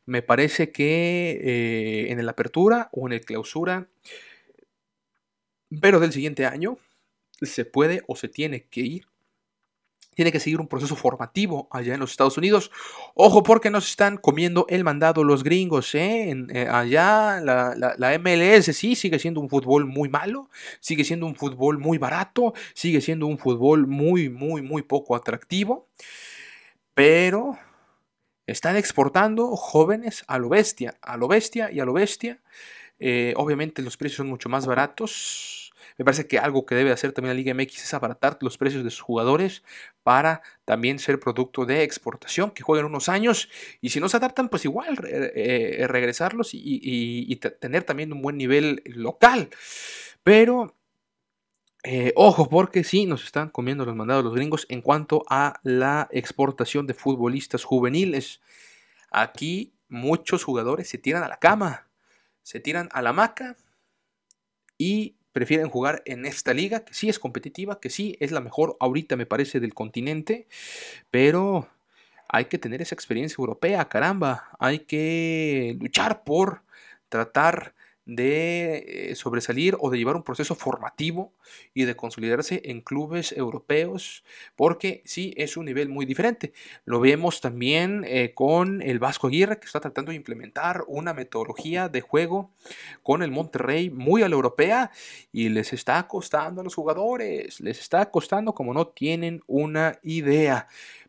me 0.05 0.21
parece 0.21 0.71
que 0.71 1.31
eh, 1.43 2.11
en 2.11 2.19
el 2.21 2.29
apertura 2.29 2.87
o 2.93 3.07
en 3.07 3.13
el 3.13 3.25
clausura, 3.25 3.89
pero 5.81 5.99
del 5.99 6.13
siguiente 6.13 6.45
año, 6.45 6.77
se 7.41 7.65
puede 7.65 8.03
o 8.07 8.15
se 8.15 8.29
tiene 8.29 8.63
que 8.63 8.81
ir 8.81 9.07
tiene 10.17 10.31
que 10.31 10.39
seguir 10.39 10.59
un 10.59 10.67
proceso 10.67 10.95
formativo 10.95 11.67
allá 11.69 11.93
en 11.93 11.99
los 11.99 12.09
Estados 12.09 12.39
Unidos. 12.39 12.71
Ojo 13.13 13.43
porque 13.43 13.69
nos 13.69 13.87
están 13.87 14.17
comiendo 14.17 14.65
el 14.67 14.83
mandado 14.83 15.23
los 15.23 15.43
gringos. 15.43 15.93
¿eh? 15.93 16.35
eh 16.49 16.67
allá 16.67 17.39
la, 17.39 18.17
MLS 18.17 18.75
sí 18.75 18.95
sigue 18.95 19.19
siendo 19.19 19.39
un 19.39 19.47
fútbol 19.47 19.85
muy 19.85 20.09
malo, 20.09 20.49
sigue 20.79 21.03
siendo 21.03 21.27
un 21.27 21.35
fútbol 21.35 21.77
muy 21.77 21.99
barato, 21.99 22.55
sigue 22.73 22.99
siendo 22.99 23.27
un 23.27 23.37
fútbol 23.37 23.85
muy, 23.85 24.27
muy, 24.27 24.63
muy 24.63 24.81
poco 24.81 25.15
atractivo. 25.15 25.87
Pero 26.95 27.59
están 28.47 28.75
exportando 28.75 29.55
jóvenes 29.55 30.23
a 30.27 30.39
lo 30.39 30.49
bestia, 30.49 30.97
a 31.03 31.15
lo 31.15 31.27
bestia 31.27 31.71
y 31.71 31.79
a 31.79 31.85
lo 31.85 31.93
bestia. 31.93 32.41
Eh, 32.97 33.35
obviamente 33.37 33.83
los 33.83 33.97
precios 33.97 34.17
son 34.17 34.29
mucho 34.29 34.49
más 34.49 34.65
baratos 34.65 35.66
me 35.97 36.05
parece 36.05 36.27
que 36.27 36.37
algo 36.37 36.65
que 36.65 36.75
debe 36.75 36.91
hacer 36.91 37.11
también 37.11 37.35
la 37.35 37.41
Liga 37.41 37.53
MX 37.53 37.83
es 37.83 37.93
abaratar 37.93 38.37
los 38.41 38.57
precios 38.57 38.83
de 38.83 38.91
sus 38.91 39.01
jugadores 39.01 39.63
para 40.03 40.41
también 40.63 40.99
ser 40.99 41.19
producto 41.19 41.65
de 41.65 41.83
exportación, 41.83 42.51
que 42.51 42.63
jueguen 42.63 42.85
unos 42.85 43.09
años 43.09 43.49
y 43.81 43.89
si 43.89 43.99
no 43.99 44.07
se 44.07 44.17
adaptan, 44.17 44.49
pues 44.49 44.65
igual 44.65 44.97
eh, 45.09 45.85
regresarlos 45.87 46.51
y, 46.53 47.35
tener 47.59 47.83
también 47.83 48.13
un 48.13 48.21
buen 48.21 48.37
nivel 48.37 48.83
local. 48.85 49.49
Pero 50.23 50.75
eh, 51.83 52.13
ojo, 52.15 52.49
porque 52.49 52.83
sí 52.83 53.05
nos 53.05 53.23
están 53.23 53.49
comiendo 53.49 53.85
los 53.85 53.95
mandados 53.95 54.23
los 54.23 54.35
gringos 54.35 54.65
en 54.69 54.81
cuanto 54.81 55.23
a 55.29 55.59
la 55.63 56.07
exportación 56.11 56.85
de 56.85 56.93
futbolistas 56.93 57.63
juveniles. 57.63 58.41
Aquí 59.09 59.73
muchos 59.89 60.43
jugadores 60.43 60.89
se 60.89 60.97
tiran 60.97 61.23
a 61.23 61.27
la 61.27 61.37
cama, 61.37 61.87
se 62.43 62.59
tiran 62.59 62.89
a 62.91 63.01
la 63.01 63.13
maca 63.13 63.55
y 64.77 65.16
prefieren 65.37 65.69
jugar 65.69 66.01
en 66.05 66.25
esta 66.25 66.51
liga, 66.51 66.83
que 66.83 66.95
sí 66.95 67.09
es 67.09 67.19
competitiva, 67.19 67.79
que 67.79 67.91
sí 67.91 68.17
es 68.19 68.31
la 68.31 68.39
mejor 68.39 68.75
ahorita 68.79 69.15
me 69.15 69.27
parece 69.27 69.59
del 69.59 69.75
continente, 69.75 70.47
pero 71.11 71.69
hay 72.27 72.45
que 72.45 72.57
tener 72.57 72.81
esa 72.81 72.95
experiencia 72.95 73.35
europea, 73.37 73.87
caramba, 73.87 74.49
hay 74.57 74.79
que 74.79 75.77
luchar 75.79 76.23
por 76.23 76.63
tratar 77.07 77.75
de 78.07 79.11
eh, 79.11 79.15
sobresalir 79.15 79.75
o 79.79 79.89
de 79.89 79.97
llevar 79.97 80.15
un 80.15 80.23
proceso 80.23 80.55
formativo 80.55 81.33
y 81.73 81.83
de 81.83 81.95
consolidarse 81.95 82.61
en 82.63 82.81
clubes 82.81 83.33
europeos, 83.33 84.23
porque 84.55 85.01
sí 85.05 85.33
es 85.35 85.57
un 85.57 85.65
nivel 85.65 85.89
muy 85.89 86.05
diferente. 86.05 86.53
Lo 86.85 87.01
vemos 87.01 87.41
también 87.41 88.05
eh, 88.07 88.33
con 88.33 88.81
el 88.81 88.97
Vasco 88.97 89.27
Aguirre, 89.27 89.59
que 89.59 89.65
está 89.65 89.81
tratando 89.81 90.11
de 90.11 90.15
implementar 90.15 90.85
una 90.87 91.13
metodología 91.13 91.89
de 91.89 92.01
juego 92.01 92.51
con 93.03 93.21
el 93.21 93.31
Monterrey 93.31 93.89
muy 93.89 94.23
a 94.23 94.29
la 94.29 94.35
europea 94.35 94.89
y 95.33 95.49
les 95.49 95.73
está 95.73 96.07
costando 96.07 96.61
a 96.61 96.63
los 96.63 96.75
jugadores, 96.75 97.59
les 97.59 97.79
está 97.79 98.09
costando 98.09 98.53
como 98.53 98.73
no 98.73 98.87
tienen 98.87 99.41
una 99.47 99.99
idea. 100.01 100.67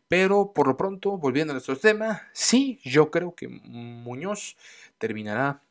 Pero 0.09 0.53
por 0.53 0.67
lo 0.67 0.75
pronto, 0.75 1.17
volviendo 1.17 1.51
a 1.51 1.55
nuestro 1.55 1.77
tema, 1.77 2.23
sí, 2.33 2.81
yo 2.83 3.09
creo 3.09 3.35
que 3.35 3.47
Muñoz 3.47 4.57
terminará 4.97 5.61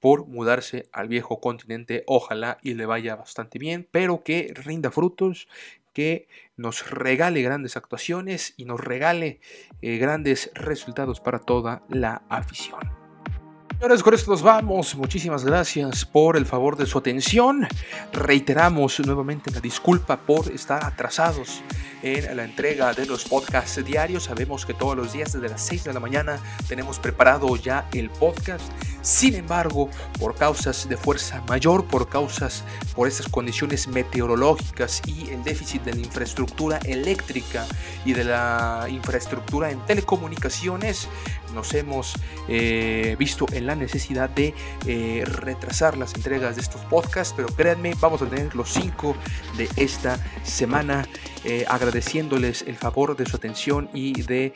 por 0.00 0.26
mudarse 0.26 0.88
al 0.92 1.08
viejo 1.08 1.40
continente. 1.40 2.04
Ojalá 2.06 2.58
y 2.62 2.74
le 2.74 2.86
vaya 2.86 3.16
bastante 3.16 3.58
bien, 3.58 3.88
pero 3.90 4.22
que 4.22 4.52
rinda 4.54 4.90
frutos, 4.90 5.48
que 5.92 6.28
nos 6.56 6.90
regale 6.90 7.40
grandes 7.42 7.76
actuaciones 7.76 8.54
y 8.56 8.64
nos 8.66 8.80
regale 8.80 9.40
eh, 9.80 9.96
grandes 9.98 10.50
resultados 10.54 11.20
para 11.20 11.38
toda 11.38 11.82
la 11.88 12.22
afición. 12.28 13.04
Señores, 13.84 14.02
con 14.02 14.14
esto 14.14 14.30
nos 14.30 14.42
vamos. 14.42 14.94
Muchísimas 14.94 15.44
gracias 15.44 16.06
por 16.06 16.36
el 16.36 16.46
favor 16.46 16.76
de 16.76 16.86
su 16.86 16.96
atención. 16.96 17.68
Reiteramos 18.12 18.98
nuevamente 19.00 19.50
la 19.50 19.60
disculpa 19.60 20.16
por 20.16 20.50
estar 20.50 20.82
atrasados 20.84 21.60
en 22.02 22.34
la 22.36 22.44
entrega 22.44 22.94
de 22.94 23.04
los 23.04 23.24
podcasts 23.24 23.84
diarios. 23.84 24.24
Sabemos 24.24 24.64
que 24.64 24.72
todos 24.72 24.96
los 24.96 25.12
días 25.12 25.32
desde 25.32 25.50
las 25.50 25.66
6 25.66 25.84
de 25.84 25.92
la 25.92 26.00
mañana 26.00 26.38
tenemos 26.66 26.98
preparado 26.98 27.56
ya 27.56 27.86
el 27.92 28.08
podcast. 28.08 28.64
Sin 29.04 29.34
embargo, 29.34 29.90
por 30.18 30.34
causas 30.34 30.88
de 30.88 30.96
fuerza 30.96 31.42
mayor, 31.46 31.84
por 31.84 32.08
causas, 32.08 32.64
por 32.96 33.06
estas 33.06 33.28
condiciones 33.28 33.86
meteorológicas 33.86 35.02
y 35.06 35.28
el 35.28 35.44
déficit 35.44 35.82
de 35.82 35.92
la 35.92 36.00
infraestructura 36.00 36.78
eléctrica 36.86 37.66
y 38.06 38.14
de 38.14 38.24
la 38.24 38.86
infraestructura 38.88 39.70
en 39.70 39.78
telecomunicaciones, 39.84 41.06
nos 41.54 41.72
hemos 41.74 42.14
eh, 42.48 43.16
visto 43.18 43.46
en 43.52 43.66
la 43.66 43.74
necesidad 43.74 44.28
de 44.30 44.54
eh, 44.86 45.24
retrasar 45.24 45.96
las 45.96 46.14
entregas 46.14 46.56
de 46.56 46.62
estos 46.62 46.80
podcasts, 46.82 47.32
pero 47.36 47.48
créanme, 47.48 47.94
vamos 48.00 48.20
a 48.22 48.26
tener 48.26 48.54
los 48.54 48.70
5 48.72 49.16
de 49.56 49.68
esta 49.76 50.18
semana. 50.42 51.06
Eh, 51.46 51.66
agradeciéndoles 51.68 52.62
el 52.62 52.74
favor 52.74 53.18
de 53.18 53.26
su 53.26 53.36
atención 53.36 53.90
y 53.92 54.22
de 54.22 54.54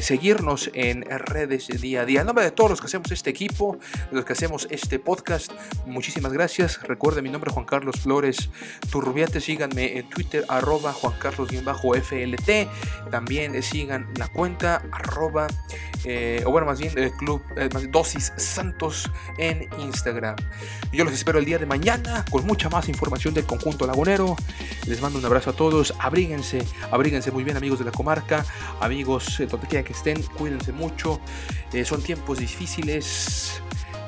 seguirnos 0.00 0.68
en 0.74 1.04
redes 1.08 1.68
día 1.80 2.00
a 2.00 2.04
día. 2.04 2.22
En 2.22 2.26
nombre 2.26 2.44
de 2.44 2.50
todos 2.50 2.70
los 2.70 2.80
que 2.80 2.88
hacemos 2.88 3.12
este 3.12 3.30
equipo, 3.30 3.78
los 4.10 4.24
que 4.24 4.32
hacemos 4.32 4.66
este 4.70 4.98
podcast, 4.98 5.52
muchísimas 5.86 6.32
gracias. 6.32 6.82
Recuerden 6.82 7.22
mi 7.22 7.30
nombre 7.30 7.50
es 7.50 7.54
Juan 7.54 7.66
Carlos 7.66 8.00
Flores 8.00 8.50
Turrubiate. 8.90 9.40
Síganme 9.40 9.98
en 9.98 10.08
Twitter, 10.08 10.44
arroba 10.48 10.92
Juan 10.92 11.14
Carlos-FLT. 11.20 12.68
También 13.10 13.62
sigan 13.62 14.12
la 14.16 14.28
cuenta, 14.28 14.82
arroba 14.92 15.46
eh, 16.04 16.33
o 16.44 16.50
bueno, 16.50 16.66
más 16.66 16.80
bien 16.80 16.92
el 16.96 17.12
club 17.12 17.42
eh, 17.56 17.68
Dosis 17.90 18.32
Santos 18.36 19.10
en 19.38 19.68
Instagram. 19.78 20.36
Yo 20.92 21.04
los 21.04 21.14
espero 21.14 21.38
el 21.38 21.44
día 21.44 21.58
de 21.58 21.66
mañana 21.66 22.24
con 22.30 22.46
mucha 22.46 22.68
más 22.68 22.88
información 22.88 23.34
del 23.34 23.44
conjunto 23.44 23.86
lagunero. 23.86 24.36
Les 24.86 25.00
mando 25.00 25.18
un 25.18 25.24
abrazo 25.24 25.50
a 25.50 25.52
todos. 25.52 25.94
Abríguense, 25.98 26.66
abríguense 26.90 27.30
muy 27.30 27.44
bien, 27.44 27.56
amigos 27.56 27.78
de 27.78 27.84
la 27.84 27.92
comarca, 27.92 28.44
amigos 28.80 29.40
eh, 29.40 29.46
donde 29.46 29.66
quiera 29.66 29.84
que 29.84 29.92
estén, 29.92 30.22
cuídense 30.22 30.72
mucho. 30.72 31.20
son 31.84 32.02
tiempos 32.02 32.38
difíciles. 32.38 33.60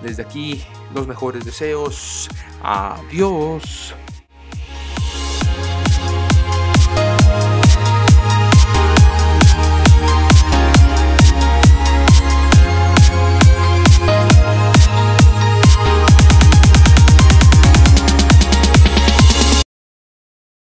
Desde 0.02 0.22
aquí, 0.22 0.62
los 0.94 1.06
mejores 1.06 1.44
deseos. 1.44 2.28
Adiós. 2.62 3.94